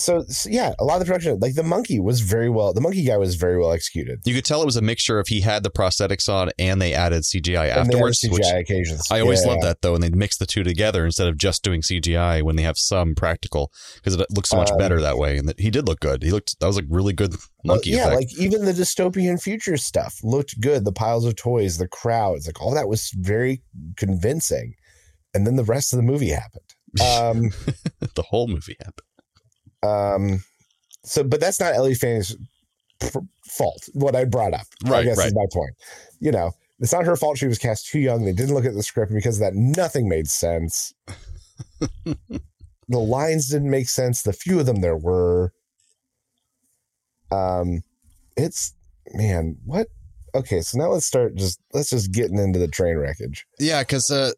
[0.00, 2.72] so, so yeah, a lot of the production, like the monkey, was very well.
[2.72, 4.20] The monkey guy was very well executed.
[4.24, 6.94] You could tell it was a mixture if he had the prosthetics on and they
[6.94, 8.20] added CGI And afterwards.
[8.20, 9.02] CGI which occasions.
[9.10, 9.52] I always Yeah.
[9.52, 12.56] love that though, and they mix the two together instead of just doing CGI when
[12.56, 15.36] they have some practical because it looks so much Um, better that way.
[15.36, 16.22] And that he did look good.
[16.22, 17.32] He looked that was a really good
[17.64, 18.16] Well, monkey yeah, effect.
[18.16, 20.84] like even the dystopian future stuff looked good.
[20.84, 23.62] The piles of toys, the crowds, like all that was very
[23.96, 24.74] convincing.
[25.34, 26.62] And then the rest of the movie happened.
[27.00, 27.50] Um,
[28.16, 29.06] the whole movie happened.
[29.82, 30.42] Um,
[31.04, 32.36] so, but that's not Ellie Fanning's
[33.00, 33.88] pr- fault.
[33.94, 35.28] What I brought up, I Right, guess, right.
[35.28, 35.74] is my point.
[36.20, 37.38] You know, it's not her fault.
[37.38, 38.24] She was cast too young.
[38.24, 39.54] They didn't look at the script because of that.
[39.54, 40.92] Nothing made sense.
[42.04, 44.22] the lines didn't make sense.
[44.22, 45.52] The few of them there were.
[47.30, 47.82] Um,
[48.36, 48.74] it's
[49.14, 49.88] man, what?
[50.34, 51.34] Okay, so now let's start.
[51.34, 53.46] Just let's just getting into the train wreckage.
[53.58, 54.32] Yeah, because uh,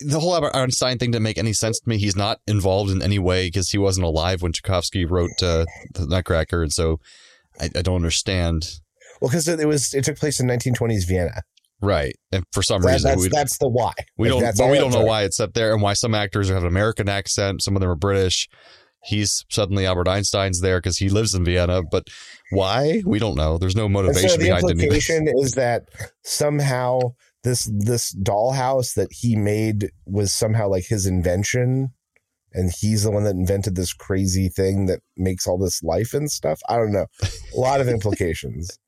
[0.00, 1.98] the whole Albert Einstein thing didn't make any sense to me.
[1.98, 6.06] He's not involved in any way because he wasn't alive when Tchaikovsky wrote uh, the
[6.06, 7.00] Nutcracker, and so
[7.60, 8.66] I, I don't understand.
[9.20, 11.42] Well, because it was it took place in 1920s Vienna.
[11.80, 12.14] Right.
[12.32, 13.92] And for some That- reason, that's we, that's the why.
[14.16, 16.48] we Like, don't, but we don't know why it's up there and why some actors
[16.48, 17.62] have an American accent.
[17.62, 18.48] Some of them are British.
[19.04, 21.82] He's suddenly Albert Einstein's there because he lives in Vienna.
[21.88, 22.08] But
[22.50, 23.02] why?
[23.06, 23.58] We don't know.
[23.58, 24.80] There's no And motivation so the behind anything.
[24.86, 25.84] implication is that
[26.24, 26.98] somehow
[27.44, 31.90] this this dollhouse that he made was somehow like his invention,
[32.52, 36.30] and he's the one that invented this crazy thing that makes all this life and
[36.30, 36.60] stuff.
[36.68, 37.06] I don't know.
[37.22, 38.78] A lot of implications.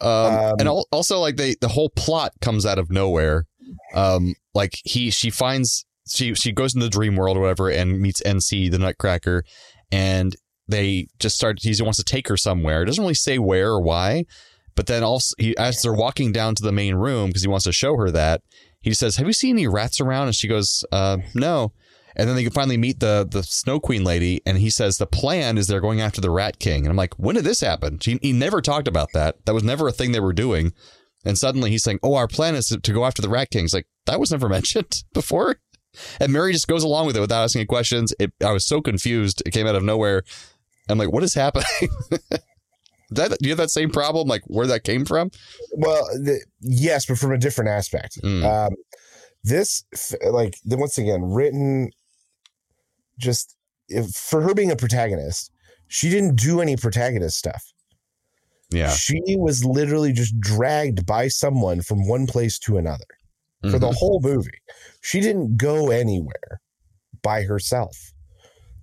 [0.00, 3.46] Um, Um, and also like they the whole plot comes out of nowhere.
[3.94, 8.00] Um, like he she finds she she goes into the dream world or whatever and
[8.00, 9.44] meets NC the Nutcracker,
[9.90, 10.36] and
[10.68, 11.58] they just start.
[11.62, 12.82] He wants to take her somewhere.
[12.82, 14.24] It doesn't really say where or why,
[14.74, 17.64] but then also he as they're walking down to the main room because he wants
[17.64, 18.42] to show her that
[18.84, 21.72] he says, "Have you seen any rats around?" And she goes, uh, "No."
[22.16, 25.06] And then they can finally meet the the Snow Queen lady, and he says the
[25.06, 26.84] plan is they're going after the Rat King.
[26.84, 27.98] And I'm like, when did this happen?
[27.98, 29.44] She, he never talked about that.
[29.46, 30.72] That was never a thing they were doing.
[31.24, 33.74] And suddenly he's saying, "Oh, our plan is to, go after the Rat King." It's
[33.74, 35.56] like that was never mentioned before.
[36.20, 38.12] And Mary just goes along with it without asking any questions.
[38.18, 39.42] It, I was so confused.
[39.46, 40.24] It came out of nowhere.
[40.88, 41.64] I'm like, what is happening?
[43.10, 44.28] that do you have that same problem?
[44.28, 45.30] Like where that came from?
[45.72, 48.20] Well, the, yes, but from a different aspect.
[48.22, 48.44] Mm.
[48.44, 48.74] Um,
[49.42, 49.84] this,
[50.30, 51.90] like, once again, written
[53.18, 53.56] just
[53.88, 55.50] if, for her being a protagonist,
[55.88, 57.62] she didn't do any protagonist stuff.
[58.70, 58.90] Yeah.
[58.90, 63.04] She was literally just dragged by someone from one place to another
[63.62, 63.94] for the Mhm.
[63.94, 64.58] whole movie.
[65.00, 66.60] She didn't go anywhere
[67.22, 68.13] by herself.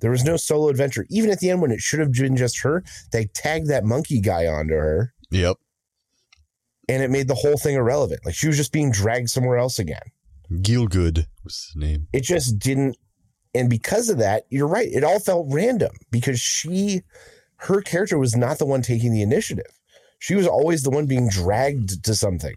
[0.02, 1.06] There was no solo adventure.
[1.10, 4.20] Even at the end, when it should have been just her, they tagged that monkey
[4.20, 5.58] guy onto her Yep.
[6.90, 8.26] and it made the whole thing irrelevant.
[8.26, 10.02] Like she was just being dragged somewhere else again.
[10.52, 12.08] Gielgud was his name.
[12.12, 12.98] It just didn't.
[13.54, 14.90] And because of that, you're right.
[14.92, 17.02] It all felt random because she,
[17.58, 19.66] her character was not the one taking the initiative.
[20.20, 22.56] She was always the one being dragged to something.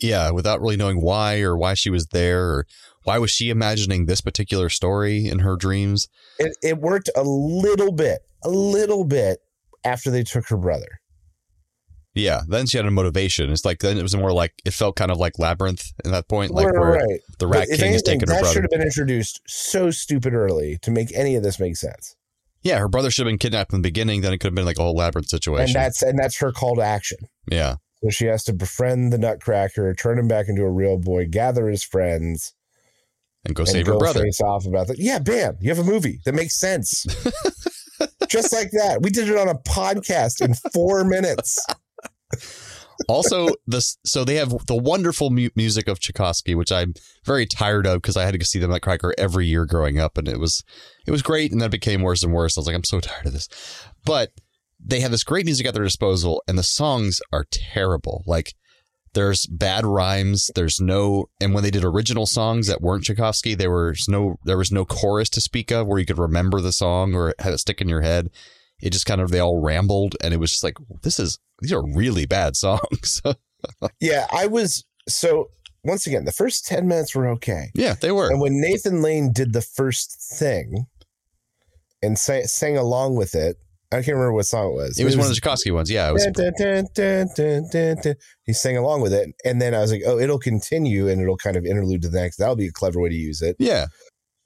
[0.00, 2.66] Yeah, without really knowing why or why she was there or
[3.04, 6.08] why was she imagining this particular story in her dreams.
[6.38, 9.38] It, it worked a little bit, a little bit
[9.84, 11.00] after they took her brother.
[12.14, 13.50] Yeah, then she had a motivation.
[13.52, 16.28] It's like then it was more like it felt kind of like labyrinth at that
[16.28, 17.20] point, like Right, where right.
[17.38, 20.34] the Rat But King is anything, taking her that should have been introduced so stupid
[20.34, 22.16] early to make any of this make sense.
[22.62, 24.20] Yeah, her brother should have been kidnapped in the beginning.
[24.22, 25.64] Then it could have been like a whole labyrinth situation.
[25.64, 27.18] And that's and that's her call to action.
[27.50, 31.26] yeah, So she has to befriend the Nutcracker, turn him back into a real boy,
[31.30, 32.54] gather his friends,
[33.44, 34.22] and go and save go her brother.
[34.22, 34.98] face off about that.
[34.98, 35.56] Yeah, bam!
[35.60, 37.04] You have a movie that makes sense,
[38.28, 39.00] just like that.
[39.02, 41.58] We did it on a podcast in four minutes.
[43.08, 47.86] also, this so they have the wonderful mu- music of Tchaikovsky, which I'm very tired
[47.86, 50.62] of because I had to see the Nutcracker every year growing up, and it was
[51.06, 52.56] it was great, and then it became worse and worse.
[52.56, 53.48] I was like, I'm so tired of this,
[54.04, 54.32] but
[54.82, 58.22] they have this great music at their disposal, and the songs are terrible.
[58.26, 58.54] Like
[59.14, 60.50] there's bad rhymes.
[60.54, 64.58] There's no, and when they did original songs that weren't Tchaikovsky, there was no there
[64.58, 67.58] was no chorus to speak of where you could remember the song or have it
[67.58, 68.30] stick in your head.
[68.80, 71.72] It just kind of they all rambled, and it was just like this is these
[71.72, 73.20] are really bad songs.
[74.00, 75.50] Yeah, I was so.
[75.82, 78.30] Once again, the first ten minutes were okay, yeah, they were.
[78.30, 80.86] and when Nathan Lane did the first thing
[82.02, 83.56] and sang, sang along with it,
[83.92, 84.98] I can't remember what song it was.
[85.00, 85.90] It was one of the Tchaikovsky ones.
[85.90, 86.24] Yeah, it was.
[86.26, 88.14] Dun, dun, dun.
[88.44, 91.36] He sang along with it, and then I was like, "Oh, it'll continue, and it'll
[91.36, 93.86] kind of interlude to the next." That'll be a clever way to use it Yeah,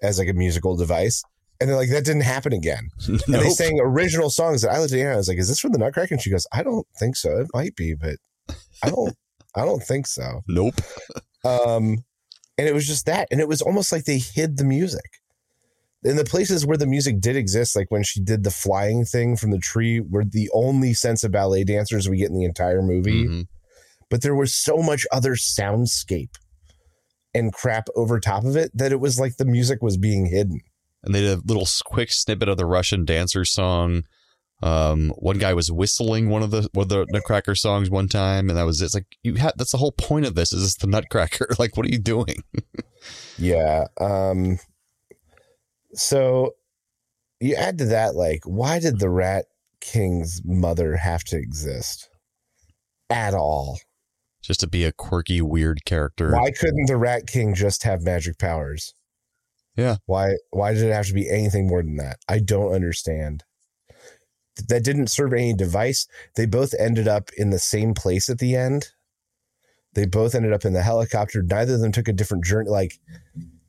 [0.02, 1.22] as like a musical device.
[1.60, 4.94] And they're like, "That didn't happen again." And they sang original songs that I looked
[4.94, 5.12] at Anna.
[5.12, 7.38] I was like, "Is this from the Nutcracker?" And she goes, "I don't think so.
[7.38, 8.16] It might be, but
[8.82, 9.14] I don't.
[9.54, 10.80] I don't think so." Nope.
[11.44, 11.98] Um,
[12.56, 15.20] and it was just that, and it was almost like they hid the music.
[16.04, 19.36] In the places where the music did exist, like when she did the flying thing
[19.36, 22.82] from the tree, were the only sense of ballet dancers we get in the entire
[22.82, 23.24] movie.
[23.26, 23.46] Mhm.
[24.10, 26.34] But there was so much other soundscape
[27.34, 30.60] and crap over top of it that it was like the music was being hidden.
[31.02, 34.04] And they did a little quick snippet of the Russian dancer song.
[34.62, 38.48] Um, one guy was whistling one of the one of the Nutcracker songs one time,
[38.48, 38.86] and that was it.
[38.86, 40.52] It's like you had that's the whole point of this.
[40.52, 41.48] Is this the Nutcracker?
[41.58, 42.42] Like, what are you doing?
[43.36, 43.84] Yeah.
[44.00, 44.58] Um,
[45.94, 46.54] so
[47.40, 49.14] you add to that, like, why did the mm-hmm.
[49.14, 49.44] Rat
[49.80, 52.08] King's mother have to exist
[53.10, 53.78] at all?
[54.42, 56.32] Just to be a quirky, weird character.
[56.32, 58.94] Why couldn't the Rat King just have magic powers?
[59.76, 59.96] Yeah.
[60.06, 62.18] Why why did it have to be anything more than that?
[62.28, 63.44] I don't understand.
[64.68, 66.06] That didn't serve any device.
[66.36, 68.90] They both ended up in the same place at the end.
[69.94, 71.42] They both ended up in the helicopter.
[71.42, 72.70] Neither of them took a different journey.
[72.70, 73.00] Like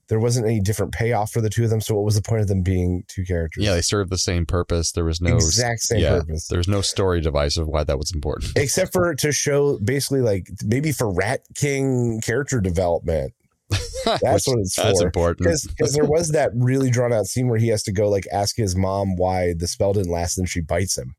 [0.08, 1.82] there wasn't any different payoff for the two of them.
[1.82, 3.64] So what was the point of them being two characters?
[3.64, 4.92] Yeah, they served the same purpose.
[4.92, 6.48] There was no exact same yeah, purpose.
[6.48, 8.54] There's no story device of why that was important.
[8.56, 13.34] Except for to show basically like maybe for Rat King character development.
[14.06, 14.84] That's what it's for.
[14.84, 15.40] That's important.
[15.40, 18.56] Because there was that really drawn out scene where he has to go like ask
[18.56, 21.16] his mom why the spell didn't last and she bites him.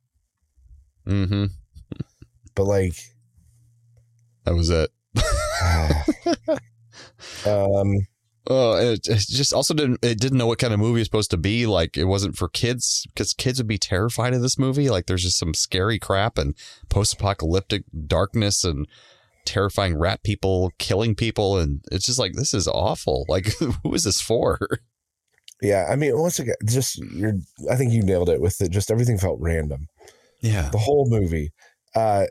[1.09, 1.47] Mm-hmm.
[2.55, 2.95] But like
[4.45, 4.91] That was it.
[7.47, 8.07] um
[8.49, 10.05] Oh, it, it just also didn't.
[10.05, 11.67] It didn't know what kind of movie it's supposed to be.
[11.67, 14.89] Like it wasn't for kids because kids would be terrified of this movie.
[14.89, 16.55] Like there's just some scary crap and
[16.89, 18.87] post-apocalyptic darkness and
[19.45, 23.25] terrifying rat people killing people, and it's just like this is awful.
[23.29, 24.59] Like who is this for?
[25.63, 27.35] yeah, I mean once again just you're
[27.71, 28.71] I think you nailed it with it.
[28.71, 29.89] Just everything felt random.
[30.41, 31.53] Yeah, The whole movie.
[31.95, 32.27] Uh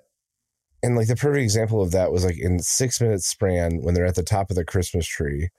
[0.83, 4.05] and like the perfect example of that was like in six minutes span when they're
[4.05, 5.49] at the top of the Christmas tree.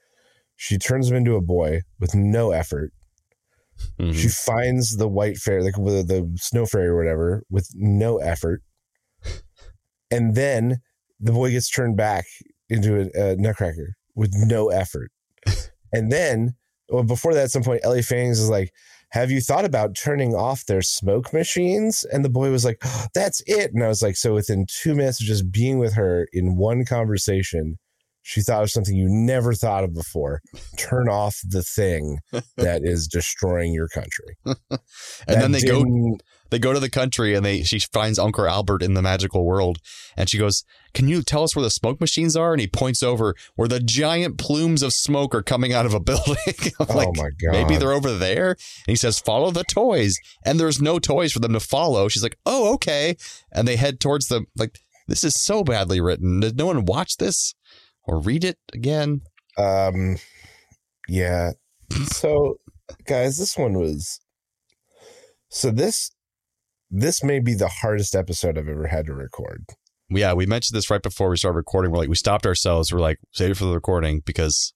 [0.57, 2.91] She turns him into a boy with no effort.
[3.99, 4.13] Mhm.
[4.13, 8.61] She finds the white fairy, like the, the snow fairy or whatever, with no effort.
[10.11, 10.77] And then
[11.19, 12.25] the boy gets turned back
[12.69, 15.11] into a, a nutcracker with no effort.
[15.93, 16.53] And then,
[16.89, 18.73] well, before that, at some point, Ellie Fannings is like,
[19.11, 22.03] Have you thought about turning off their smoke machines?
[22.11, 23.71] And the boy was like, "Oh, That's it.
[23.73, 26.83] And I was like, So within two minutes of just being with her in one
[26.83, 27.79] conversation,
[28.27, 30.41] she thought of something you never thought of before.
[30.77, 32.19] Turn off the thing
[32.57, 34.35] that is destroying your country.
[34.45, 34.59] and
[35.27, 35.85] That then they go
[36.49, 39.77] they go to the country and they she finds Uncle Albert in the magical world
[40.17, 43.01] and she goes, "Can you tell us where the smoke machines are?" And he points
[43.01, 46.35] over where the giant plumes of smoke are coming out of a building.
[46.81, 47.53] Oh like, my God.
[47.53, 48.49] Maybe they're over there.
[48.51, 52.09] And he says, "Follow the toys." And there's no toys for them to follow.
[52.09, 53.15] She's like, "Oh, okay."
[53.53, 56.41] And they head towards the like this is so badly written.
[56.41, 57.53] Did no one watch this
[58.07, 59.21] or read it again?
[59.57, 60.17] Um,
[61.07, 61.51] yeah.
[62.05, 62.55] So,
[63.05, 64.19] guys, this one was.
[65.49, 66.11] So this,
[66.89, 69.65] this may be the hardest episode I've ever had to record.
[70.09, 71.91] Yeah, we mentioned this right before we started recording.
[71.91, 72.93] We're like, we stopped ourselves.
[72.93, 74.73] We're like, save it for the recording because,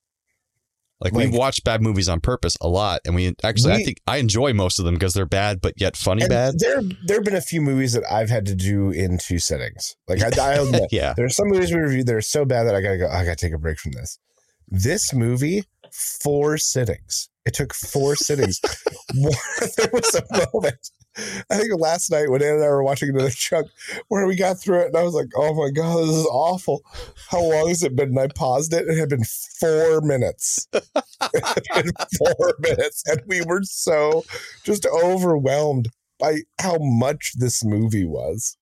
[1.01, 3.97] like, we Like- watch bad movies on purpose a lot, and we actually, I think
[4.07, 6.59] I enjoy most of them because they're bad, but yet funny bad.
[6.59, 9.95] there, there have been a few movies that I've had to do in two sittings.
[10.07, 11.13] Like I, admit, Yeah.
[11.17, 13.07] there are some movies we reviewed that are so bad that I gotta go.
[13.09, 14.19] I gotta take a break from this.
[14.67, 17.29] This movie, four sittings.
[17.45, 18.59] It took four sittings.
[19.13, 20.89] There was a moment.
[21.17, 23.67] I think last night when Ann and I were watching another chunk
[24.07, 26.81] where we got through it and I was like, oh my God, this is awful.
[27.29, 28.09] How long has it been?
[28.09, 28.87] And I paused it.
[28.87, 29.23] and It had been
[29.59, 30.67] four minutes.
[30.71, 33.03] been four minutes.
[33.07, 34.23] And we were so
[34.63, 38.57] just overwhelmed by how much this movie was.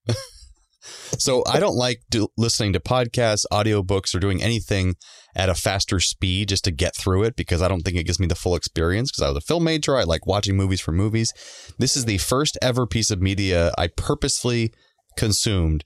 [1.17, 4.95] So I don't like do, listening to podcasts, audiobooks, or doing anything
[5.35, 8.19] at a faster speed just to get through it because I don't think it gives
[8.19, 9.11] me the full experience.
[9.11, 11.33] Because I was a film major, I like watching movies for movies.
[11.77, 14.71] This is the first ever piece of media I purposely
[15.17, 15.83] consumed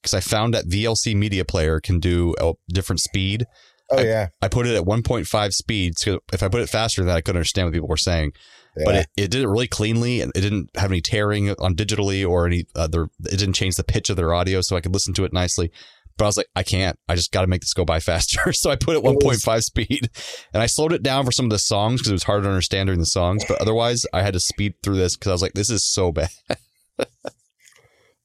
[0.00, 3.46] because I found that VLC Media Player can do a different speed.
[3.90, 4.28] Oh yeah.
[4.40, 5.98] I put it at 1.5 speed.
[5.98, 8.32] So if I put it faster than that, I couldn't understand what people were saying.
[8.76, 8.84] Yeah.
[8.84, 12.26] But it, it did it really cleanly and it didn't have any tearing on digitally
[12.28, 15.12] or any other, it didn't change the pitch of their audio so I could listen
[15.14, 15.70] to it nicely.
[16.18, 16.98] But I was like, I can't.
[17.08, 18.52] I just got to make this go by faster.
[18.52, 20.10] so I put it It was- 1.5 speed
[20.52, 22.48] and I slowed it down for some of the songs because it was hard to
[22.48, 23.44] understand during the songs.
[23.48, 26.12] But otherwise, I had to speed through this because I was like, this is so
[26.12, 26.28] bad.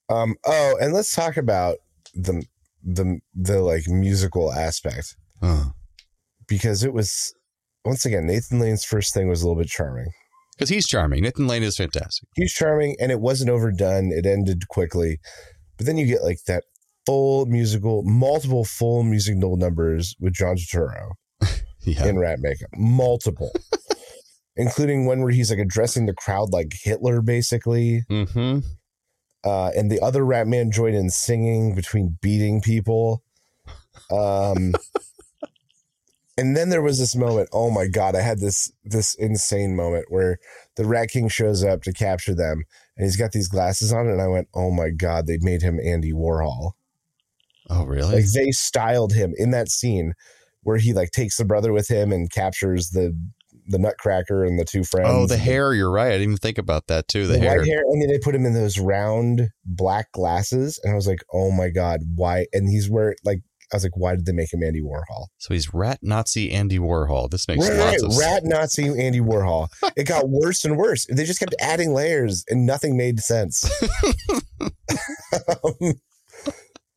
[0.10, 0.36] Um.
[0.46, 1.78] Oh, and let's talk about
[2.14, 2.46] the
[2.84, 5.16] the the like musical aspect
[6.48, 7.34] because it was
[7.84, 10.08] once again Nathan Lane's first thing was a little bit charming.
[10.58, 11.22] Because he's charming.
[11.24, 12.28] Nathan Lane is fantastic.
[12.36, 14.12] He's charming, and it wasn't overdone.
[14.12, 15.20] It ended quickly,
[15.78, 16.64] but then you get like that
[17.06, 21.12] full musical, multiple full musical numbers with John Turturro
[21.82, 22.06] Yeah.
[22.08, 23.52] in rat makeup, multiple.
[24.60, 28.04] Including one where he's like addressing the crowd like Hitler, basically.
[28.10, 28.60] Mm-hmm.
[29.46, 33.22] uh, and the other rat man joined in singing between beating people.
[34.12, 34.74] Um,
[36.38, 37.50] and then there was this moment.
[37.52, 38.16] Oh my god!
[38.16, 40.38] I had this this insane moment where
[40.76, 42.64] the Rat King shows up to capture them,
[42.96, 45.80] and he's got these glasses on, and I went, "Oh my god!" They made him
[45.84, 46.74] Andy Warhol.
[47.70, 48.16] Oh, really?
[48.16, 50.14] Like they styled him in that scene
[50.64, 53.18] where he like takes the brother with him and captures the
[53.70, 55.10] the Nutcracker and the two friends.
[55.10, 55.74] oh, the hair.
[55.74, 56.08] You're right.
[56.08, 57.28] I didn't even think about that too.
[57.28, 57.58] The, the hair.
[57.58, 61.08] white hair, and then they put him in those round black glasses, and I was
[61.08, 63.42] like, "Oh my god, why?" And he's wearing like,
[63.72, 66.80] I was like, "Why did they make him Andy Warhol?" So he's rat Nazi Andy
[66.80, 67.30] Warhol.
[67.30, 69.70] This makes Right, lots right, of rat Nazi Andy Warhol.
[69.96, 71.06] It got worse and worse.
[71.12, 73.70] They just kept adding layers, and nothing made sense.
[75.64, 75.94] Um,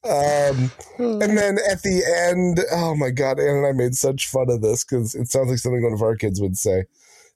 [0.02, 4.46] Um, and then at the end, oh my god, Ann and I made such fun
[4.48, 6.84] of this because it sounds like something one of our kids would say.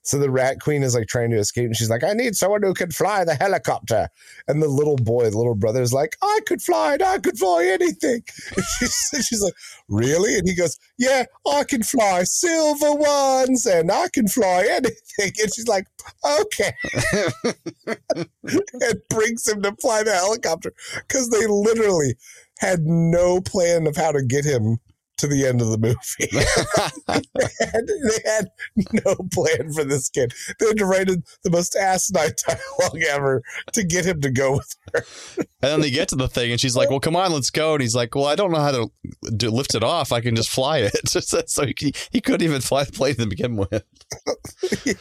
[0.05, 2.61] So the rat queen is like trying to escape, and she's like, "I need someone
[2.61, 4.07] who can fly the helicopter."
[4.47, 7.37] And the little boy, the little brother, is like, "I could fly, and I could
[7.37, 8.23] fly anything."
[8.55, 9.55] And she's, she's like,
[9.89, 14.95] "Really?" And he goes, "Yeah, I can fly silver ones, and I can fly anything."
[15.41, 15.85] And she's like,
[16.23, 16.71] "Okay,"
[18.45, 20.71] and brings him to fly the helicopter
[21.07, 22.15] because they literally
[22.59, 24.77] had no plan of how to get him
[25.17, 25.95] to the end of the movie.
[27.07, 28.47] they, had, they, had,
[29.05, 30.33] no plan for this kid.
[30.59, 33.43] They had to write the most asinine dialogue ever
[33.73, 35.03] to get him to go with her.
[35.37, 37.73] and then they get to the thing, and she's like, "Well, come on, let's go."
[37.73, 38.91] And he's like, "Well, I don't know how to
[39.35, 40.11] do, lift it off.
[40.11, 41.07] I can just fly it."
[41.49, 43.83] so he, he couldn't even fly the plane to begin with.
[44.85, 44.93] yeah.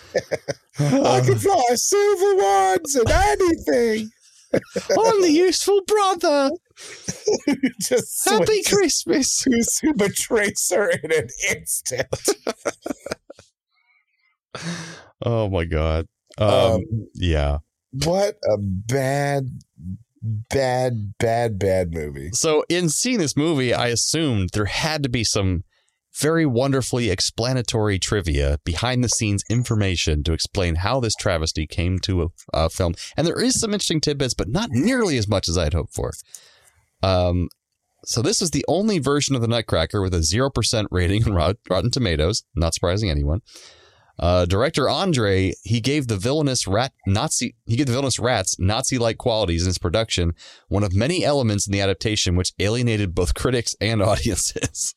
[0.78, 4.10] I can fly silver ones and anything.
[4.54, 6.50] I'm the useful brother.
[7.80, 9.42] just happy Christmas.
[9.42, 12.08] Who, who betrays her in an instant.
[15.24, 16.06] oh my god.
[16.38, 16.82] Um, um,
[17.14, 17.58] yeah.
[17.92, 19.50] What a bad,
[20.20, 22.30] bad, bad, bad movie.
[22.32, 25.62] So in seeing this movie, I assumed there had to be some
[26.14, 32.22] very wonderfully explanatory trivia, behind the scenes information to explain how this travesty came to
[32.22, 32.94] a, a, film.
[33.16, 36.12] And there is some interesting tidbits, but not nearly as much as I'd hoped for.
[37.04, 37.48] Um,
[38.04, 41.90] so this is the only version of the Nutcracker with a 0% rating on Rotten
[41.90, 43.40] Tomatoes, not surprising anyone.
[44.18, 49.18] Uh, director Andre, he gave the villainous rat Nazi, he gave the villainous rats Nazi-like
[49.18, 50.34] qualities in his production,
[50.68, 54.94] one of many elements in the adaptation which alienated both critics and audiences.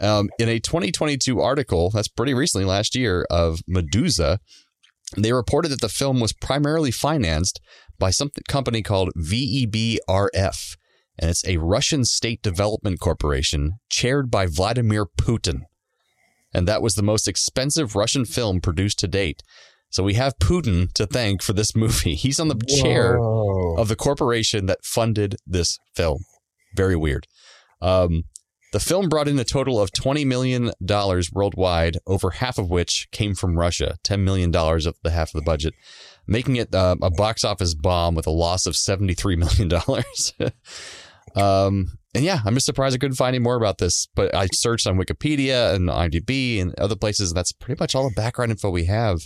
[0.00, 4.38] Um, in a 2022 article, that's pretty recently, last year, of Meduza,
[5.16, 7.60] they reported that the film was primarily financed
[7.98, 10.76] by some company called VEBRF,
[11.18, 15.62] and it's a Russian state development corporation chaired by Vladimir Putin.
[16.52, 19.42] And that was the most expensive Russian film produced to date.
[19.90, 22.14] So we have Putin to thank for this movie.
[22.14, 22.82] He's on the Whoa.
[22.82, 26.24] chair of the corporation that funded this film.
[26.74, 27.26] Very weird.
[27.80, 28.24] Um,
[28.72, 30.72] the film brought in a total of $20 million
[31.32, 35.44] worldwide, over half of which came from Russia, $10 million of the half of the
[35.44, 35.72] budget,
[36.26, 40.52] making it uh, a box office bomb with a loss of $73 million.
[41.36, 44.48] um, and yeah, I'm just surprised I couldn't find any more about this, but I
[44.52, 48.50] searched on Wikipedia and IMDb and other places, and that's pretty much all the background
[48.50, 49.20] info we have.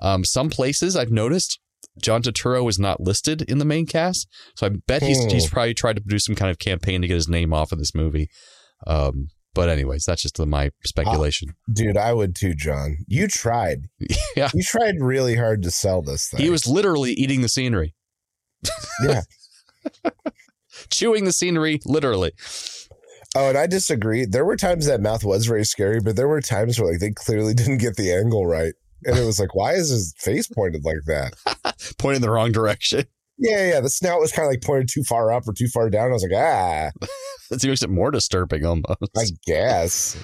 [0.00, 1.58] Um, some places I've noticed
[2.02, 5.52] John Turturro is not listed in the main cast, so I bet he's, he's hmm.
[5.52, 7.94] probably tried to produce some kind of campaign to get his name off of this
[7.94, 8.28] movie.
[8.86, 11.50] Um, but anyways, that's just my speculation.
[11.50, 12.98] Uh, dude, I would too, John.
[13.06, 13.88] You tried.
[14.36, 14.50] Yeah.
[14.54, 16.40] You tried really hard to sell this thing.
[16.40, 17.92] He was literally eating the scenery.
[19.02, 19.22] Yeah.
[20.90, 22.32] Chewing the scenery, literally.
[23.36, 24.24] Oh, and I disagree.
[24.24, 27.10] There were times that mouth was very scary, but there were times where like they
[27.10, 28.74] clearly didn't get the angle right.
[29.04, 31.34] And it was like, why is his face pointed like that?
[31.98, 33.04] pointing the wrong direction.
[33.38, 33.80] Yeah, yeah.
[33.80, 36.10] The snout was kind of like pointed too far up or too far down.
[36.10, 36.90] I was like, ah.
[37.50, 38.88] that makes it more disturbing almost.
[39.16, 40.16] I guess.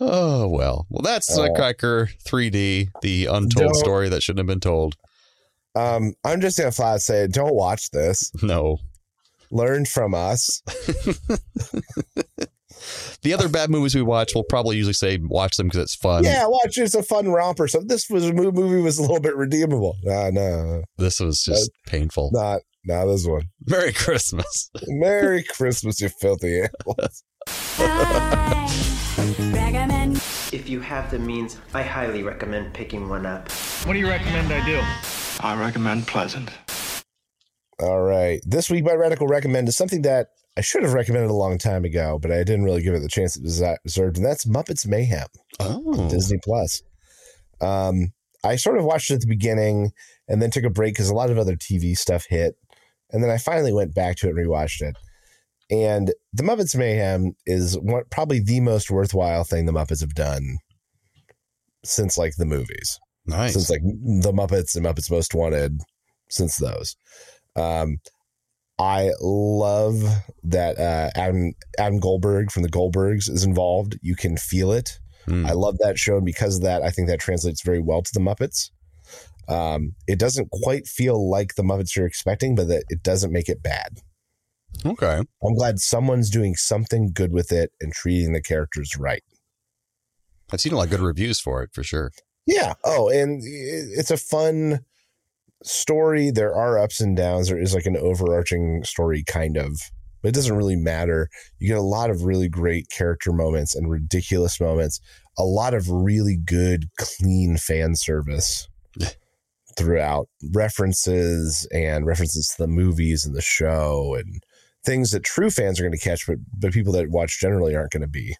[0.00, 0.86] Oh well.
[0.90, 4.96] Well that's uh, Nutcracker 3D, the untold story that shouldn't have been told.
[5.76, 8.32] Um, I'm just gonna flat say don't watch this.
[8.42, 8.78] No.
[9.50, 10.62] Learn from us.
[13.22, 16.24] the other bad movies we watch, we'll probably usually say watch them because it's fun.
[16.24, 17.88] Yeah, watch it's a fun romp or something.
[17.88, 19.96] This was a movie was a little bit redeemable.
[20.02, 20.82] Nah, no.
[20.96, 22.30] This was just uh, painful.
[22.32, 23.48] Not not this one.
[23.66, 24.70] Merry Christmas.
[24.86, 27.24] Merry Christmas, you filthy animals.
[30.52, 33.50] if you have the means, I highly recommend picking one up.
[33.84, 34.80] What do you recommend I do?
[35.40, 36.50] I recommend Pleasant.
[37.80, 38.40] All right.
[38.44, 41.84] This week, my radical recommend is something that I should have recommended a long time
[41.84, 43.44] ago, but I didn't really give it the chance it
[43.84, 45.28] deserved, and that's Muppets Mayhem
[45.60, 46.08] oh.
[46.08, 46.82] Disney Plus.
[47.60, 48.12] Um,
[48.44, 49.92] I sort of watched it at the beginning
[50.26, 52.56] and then took a break because a lot of other TV stuff hit.
[53.10, 54.96] And then I finally went back to it and rewatched it.
[55.70, 60.58] And The Muppets Mayhem is what, probably the most worthwhile thing the Muppets have done
[61.84, 62.98] since like the movies.
[63.26, 63.52] Nice.
[63.52, 65.80] Since like the Muppets and Muppets Most Wanted,
[66.30, 66.96] since those.
[67.58, 67.98] Um,
[68.78, 70.02] I love
[70.44, 73.98] that uh, Adam Adam Goldberg from the Goldbergs is involved.
[74.02, 74.98] You can feel it.
[75.26, 75.46] Mm.
[75.46, 78.10] I love that show, and because of that, I think that translates very well to
[78.14, 78.70] the Muppets.
[79.48, 83.48] Um, it doesn't quite feel like the Muppets you're expecting, but that it doesn't make
[83.48, 83.98] it bad.
[84.86, 89.24] Okay, I'm glad someone's doing something good with it and treating the characters right.
[90.52, 92.12] I've seen a lot of good reviews for it for sure.
[92.46, 92.74] Yeah.
[92.84, 94.80] Oh, and it's a fun
[95.62, 96.30] story.
[96.30, 97.48] There are ups and downs.
[97.48, 99.80] There is like an overarching story, kind of.
[100.22, 101.28] but it doesn't really matter.
[101.58, 105.00] You get a lot of really great character moments and ridiculous moments,
[105.38, 108.68] a lot of really good, clean fan service
[109.76, 114.42] throughout references and references to the movies and the show and
[114.84, 117.92] things that true fans are going to catch, but but people that watch generally aren't
[117.92, 118.36] going to be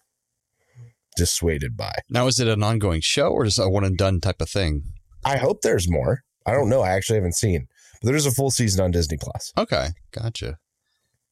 [1.15, 1.93] dissuaded by.
[2.09, 4.49] Now, is it an ongoing show or is it a one and done type of
[4.49, 4.83] thing?
[5.23, 6.23] I hope there's more.
[6.45, 6.81] I don't know.
[6.81, 7.67] I actually haven't seen,
[8.01, 9.51] but there's a full season on Disney Plus.
[9.57, 10.57] Okay, gotcha.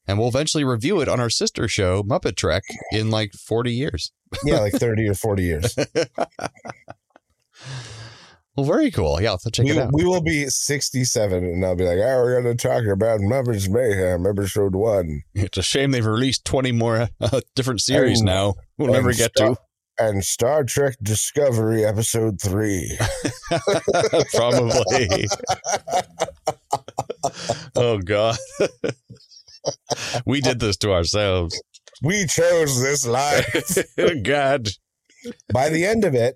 [0.08, 4.12] And we'll eventually review it on our sister show, Muppet Trek, in like 40 years.
[4.46, 5.76] Yeah, like 30 or 40 years.
[8.56, 9.22] Well, very cool.
[9.22, 9.92] Yeah, I'll check we, it out.
[9.94, 13.70] we will be 67 and I'll be like, oh, we're going to talk about Muppets
[13.70, 15.22] Mayhem episode one.
[15.36, 18.56] It's a shame they've released 20 more uh, different series And- now.
[18.80, 19.58] We'll never get to.
[20.00, 22.98] And Star Trek Discovery episode three.
[24.36, 25.26] Probably.
[27.76, 28.38] oh, God.
[30.26, 31.60] we did this to ourselves.
[32.04, 33.78] we chose this life.
[34.24, 34.70] God.
[35.52, 36.36] By the end of it,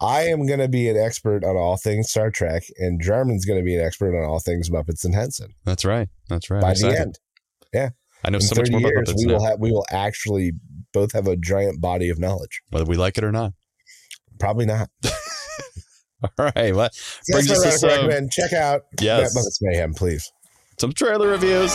[0.00, 3.58] I am going to be an expert on all things Star Trek, and Jarman's going
[3.60, 5.54] to be an expert on all things Muppets and Henson.
[5.64, 6.08] That's right.
[6.28, 6.62] That's right.
[6.62, 7.00] By I'm the excited.
[7.00, 7.18] end,
[7.72, 7.88] Yeah.
[8.24, 9.70] I know in so much 30 more about years, Muppets we now, will have we
[9.72, 10.52] will actually
[10.94, 12.62] both have a giant body of knowledge.
[12.70, 13.52] whether we like it or not.
[14.38, 14.88] Probably not.
[16.38, 16.74] All right.
[16.74, 18.30] Well, so brings us to some, recommend.
[18.32, 19.36] Check out Yes.
[19.36, 20.32] Muppets Mayhem, please.
[20.78, 21.70] some trailer reviews.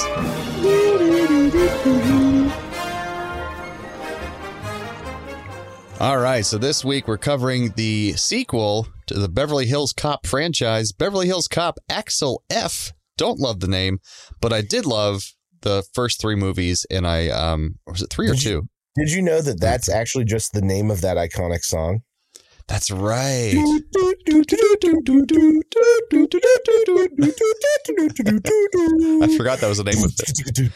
[5.99, 10.93] All right, so this week we're covering the sequel to the Beverly Hills Cop franchise,
[10.93, 12.93] Beverly Hills Cop Axel F.
[13.17, 13.99] Don't love the name,
[14.39, 18.33] but I did love the first three movies, and I um, was it three or
[18.33, 18.69] you- two?
[18.99, 22.01] Did you know that that's actually just the name of that iconic song?
[22.67, 23.53] That's right.
[29.23, 30.71] I forgot that was the name of it.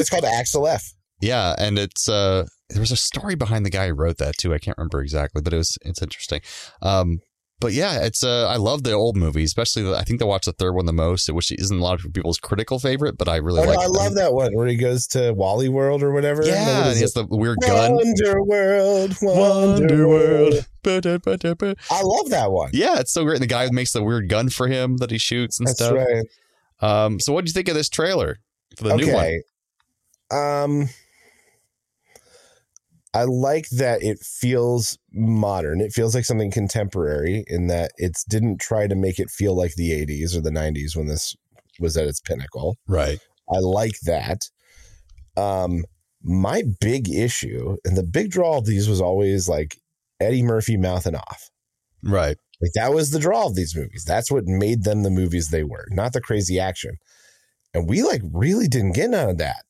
[0.00, 0.82] It's called Axel F.
[1.20, 4.52] Yeah, and it's uh there was a story behind the guy who wrote that too.
[4.52, 6.40] I can't remember exactly, but it was it's interesting.
[6.80, 7.20] Um
[7.62, 10.44] but yeah, it's uh I love the old movies, especially the, I think they watch
[10.44, 13.36] the third one the most, which isn't a lot of people's critical favorite, but I
[13.36, 16.12] really Oh, no, like I love that one where he goes to Wally World or
[16.12, 16.42] whatever.
[16.44, 17.94] Yeah, What and he has the weird gun.
[17.94, 20.66] Wonder World, Wonder World.
[20.82, 21.76] Ba-da-ba-da-ba.
[21.90, 22.70] I love that one.
[22.72, 23.34] Yeah, it's so great.
[23.36, 25.94] And the guy makes the weird gun for him that he shoots and That's stuff.
[25.94, 26.24] right.
[26.80, 28.40] Um, so what do you think of this trailer
[28.76, 29.40] for the new one?
[30.32, 30.88] Um,
[33.14, 35.80] I like that it feels modern.
[35.80, 39.74] It feels like something contemporary in that it didn't try to make it feel like
[39.74, 41.36] the 80s or the 90s when this
[41.78, 42.78] was at its pinnacle.
[42.88, 43.18] Right.
[43.52, 44.48] I like that.
[45.36, 45.84] Um,
[46.22, 49.76] my big issue and the big draw of these was always like
[50.20, 51.50] Eddie Murphy mouthing off.
[52.02, 52.36] Right.
[52.62, 54.04] Like that was the draw of these movies.
[54.06, 56.96] That's what made them the movies they were, not the crazy action.
[57.74, 59.64] And we like really didn't get none of that.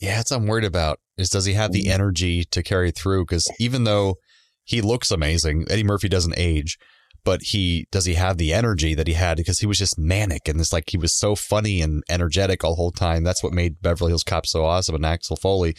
[0.00, 1.00] Yeah, that's what I'm worried about.
[1.16, 3.24] Is does he have the energy to carry through?
[3.24, 4.16] Because even though
[4.64, 6.78] he looks amazing, Eddie Murphy doesn't age,
[7.24, 10.48] but he does he have the energy that he had because he was just manic
[10.48, 13.24] and it's like he was so funny and energetic all the whole time.
[13.24, 14.94] That's what made Beverly Hills Cop so awesome.
[14.94, 15.74] And Axel Foley,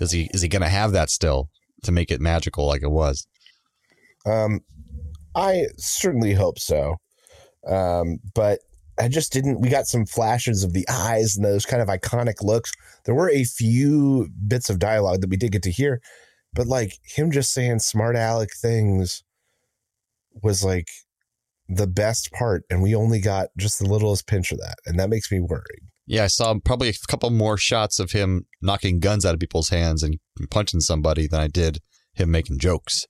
[0.00, 1.50] is he is he going to have that still
[1.84, 3.26] to make it magical like it was?
[4.24, 4.60] Um,
[5.34, 6.96] I certainly hope so.
[7.68, 8.60] Um, but
[9.00, 9.60] I just didn't.
[9.60, 12.70] We got some flashes of the eyes and those kind of iconic looks.
[13.04, 16.00] There were a few bits of dialogue that we did get to hear,
[16.52, 19.22] but like him just saying smart aleck things
[20.42, 20.88] was like
[21.68, 25.08] the best part, and we only got just the littlest pinch of that, and that
[25.08, 25.82] makes me worried.
[26.06, 29.68] Yeah, I saw probably a couple more shots of him knocking guns out of people's
[29.68, 30.18] hands and
[30.50, 31.78] punching somebody than I did
[32.14, 33.06] him making jokes.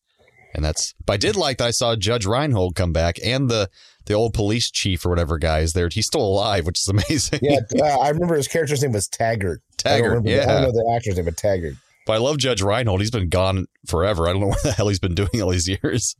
[0.55, 3.71] And that's, but I did like that I saw Judge Reinhold come back and the
[4.11, 5.89] the old police chief or whatever guy is there.
[5.89, 7.39] He's still alive, which is amazing.
[7.43, 9.63] Yeah, uh, I remember his character's name was Taggart.
[9.63, 11.75] I don't Taggart, remember the- I don't know the actor's name, but Taggart.
[12.07, 13.01] But I love Judge Reinhold.
[13.01, 14.29] He's been gone forever.
[14.29, 16.17] I don't know what the hell he's been doing all these years.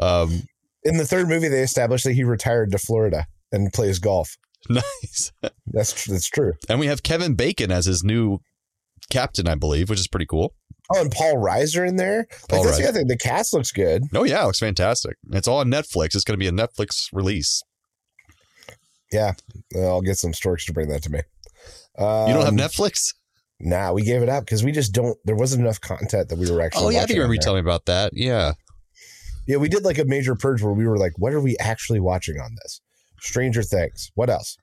[0.00, 0.42] Um,
[0.82, 4.36] In the third movie, they established that he retired to Florida and plays golf.
[4.68, 5.30] nice.
[5.66, 6.54] That's that's true.
[6.68, 8.38] And we have Kevin Bacon as his new
[9.10, 10.54] captain, I believe, which is pretty cool.
[10.92, 12.26] Oh, and Paul Reiser in there.
[12.50, 13.06] Like, that's the other thing.
[13.08, 14.02] The cast looks good.
[14.14, 15.16] Oh yeah, it looks fantastic.
[15.32, 16.14] It's all on Netflix.
[16.14, 17.62] It's going to be a Netflix release.
[19.12, 19.32] Yeah,
[19.76, 21.20] I'll get some storks to bring that to me.
[21.98, 23.14] Um, You don't have Netflix?
[23.60, 25.16] Nah, we gave it up because we just don't.
[25.24, 26.84] There wasn't enough content that we were actually.
[26.86, 28.12] Oh yeah, I think you remember you telling me about that.
[28.14, 28.52] Yeah.
[29.46, 32.00] Yeah, we did like a major purge where we were like, "What are we actually
[32.00, 32.80] watching on this?"
[33.20, 34.10] Stranger Things.
[34.14, 34.56] What else?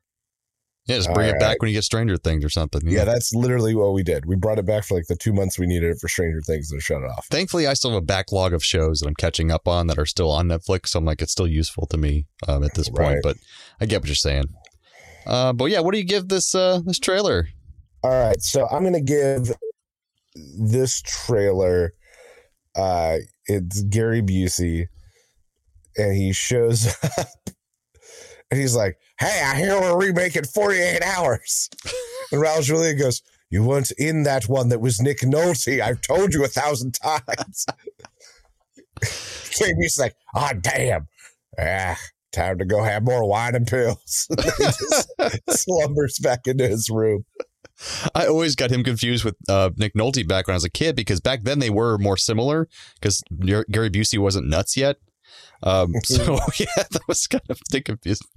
[0.87, 1.57] Yeah, just bring All it back right.
[1.59, 2.81] when you get Stranger Things or something.
[2.83, 3.05] Yeah.
[3.05, 4.25] that's literally what we did.
[4.25, 6.71] We brought it back for like the two months we needed it for Stranger Things
[6.71, 7.27] and shut it off.
[7.29, 10.07] Thankfully, I still have a backlog of shows that I'm catching up on that are
[10.07, 10.87] still on Netflix.
[10.87, 13.19] So I'm like, it's still useful to me um, at this point.
[13.21, 13.37] But
[13.79, 14.45] I get what you're saying.
[15.27, 17.47] Uh, but yeah, what do you give this uh, this trailer?
[18.03, 19.51] All right, so I'm gonna give
[20.57, 21.93] this trailer.
[22.75, 24.87] Uh, it's Gary Busey,
[25.95, 27.27] and he shows up,
[28.51, 31.69] and he's like, "Hey, I hear we're remaking 48 Hours,"
[32.31, 35.81] and Raul Julia goes, "You weren't in that one that was Nick Nolte.
[35.81, 37.65] I've told you a thousand times."
[39.01, 41.07] Busey's like, "Oh damn,
[41.59, 41.97] ah."
[42.31, 44.27] Time to go have more wine and pills.
[44.39, 45.09] just
[45.49, 47.25] slumbers back into his room.
[48.15, 50.95] I always got him confused with uh, Nick Nolte back when I was a kid
[50.95, 54.97] because back then they were more similar because Gary Busey wasn't nuts yet.
[55.63, 58.27] Um, so yeah, that was kind of confusing.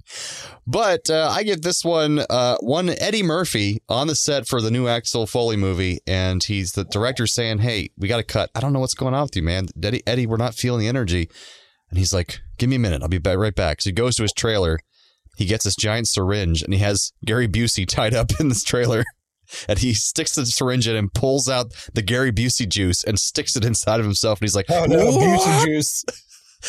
[0.67, 4.71] But uh, I give this one uh, one Eddie Murphy on the set for the
[4.71, 8.49] new Axel Foley movie, and he's the director saying, "Hey, we got to cut.
[8.55, 9.67] I don't know what's going on with you, man.
[9.81, 11.29] Eddie, Eddie, we're not feeling the energy."
[11.89, 13.01] And he's like, "Give me a minute.
[13.01, 14.79] I'll be back right back." So he goes to his trailer.
[15.37, 19.03] He gets this giant syringe, and he has Gary Busey tied up in this trailer
[19.67, 23.55] and he sticks the syringe in and pulls out the Gary Busey juice and sticks
[23.55, 24.39] it inside of himself.
[24.39, 26.05] And he's like, "Oh no, Busey juice!"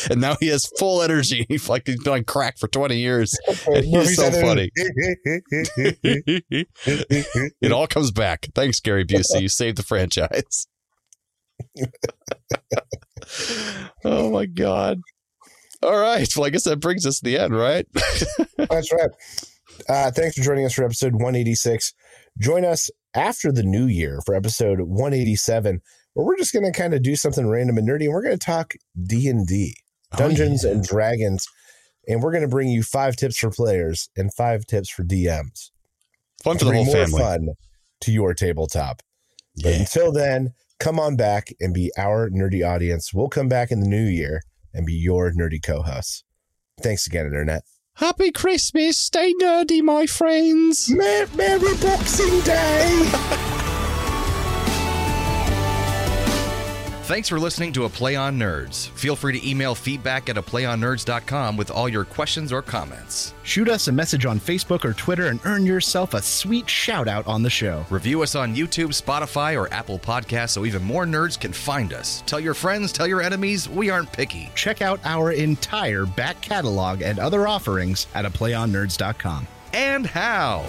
[0.09, 1.45] And now he has full energy.
[1.49, 3.37] He's like he's been on crack for twenty years,
[3.67, 4.71] and he's so funny.
[7.61, 8.47] it all comes back.
[8.55, 9.41] Thanks, Gary Busey.
[9.41, 10.67] You saved the franchise.
[14.05, 15.01] oh my god!
[15.81, 16.27] All right.
[16.35, 17.87] Well, I guess that brings us to the end, right?
[18.57, 19.09] That's right.
[19.87, 21.93] Uh, thanks for joining us for episode 186.
[22.39, 25.81] Join us after the new year for episode 187,
[26.13, 28.37] where we're just going to kind of do something random and nerdy, and we're going
[28.37, 29.75] to talk D and D,
[30.13, 30.73] Oh, Dungeons oh, yeah.
[30.75, 31.47] and Dragons,
[32.07, 35.71] and we're going to bring you five tips for players and five tips for DMs.
[36.43, 37.21] Fun for the whole more family.
[37.21, 37.49] Fun
[38.01, 39.01] to your tabletop.
[39.55, 39.71] Yeah.
[39.71, 43.13] But until then, come on back and be our nerdy audience.
[43.13, 44.43] We'll come back in the new year
[44.73, 46.23] and be your nerdy co-hosts.
[46.79, 47.63] Thanks again, Internet.
[47.95, 48.97] Happy Christmas.
[48.97, 50.89] Stay nerdy, my friends.
[50.89, 53.53] Merry, Merry Boxing Day.
[57.07, 58.89] Thanks for listening to A Play on Nerds.
[58.89, 63.33] Feel free to email feedback at a playonnerds.com with all your questions or comments.
[63.43, 67.25] Shoot us a message on Facebook or Twitter and earn yourself a sweet shout out
[67.25, 67.85] on the show.
[67.89, 72.23] Review us on YouTube, Spotify, or Apple Podcasts so even more nerds can find us.
[72.25, 74.51] Tell your friends, tell your enemies, we aren't picky.
[74.53, 79.47] Check out our entire back catalog and other offerings at a playonnerds.com.
[79.71, 80.65] And how.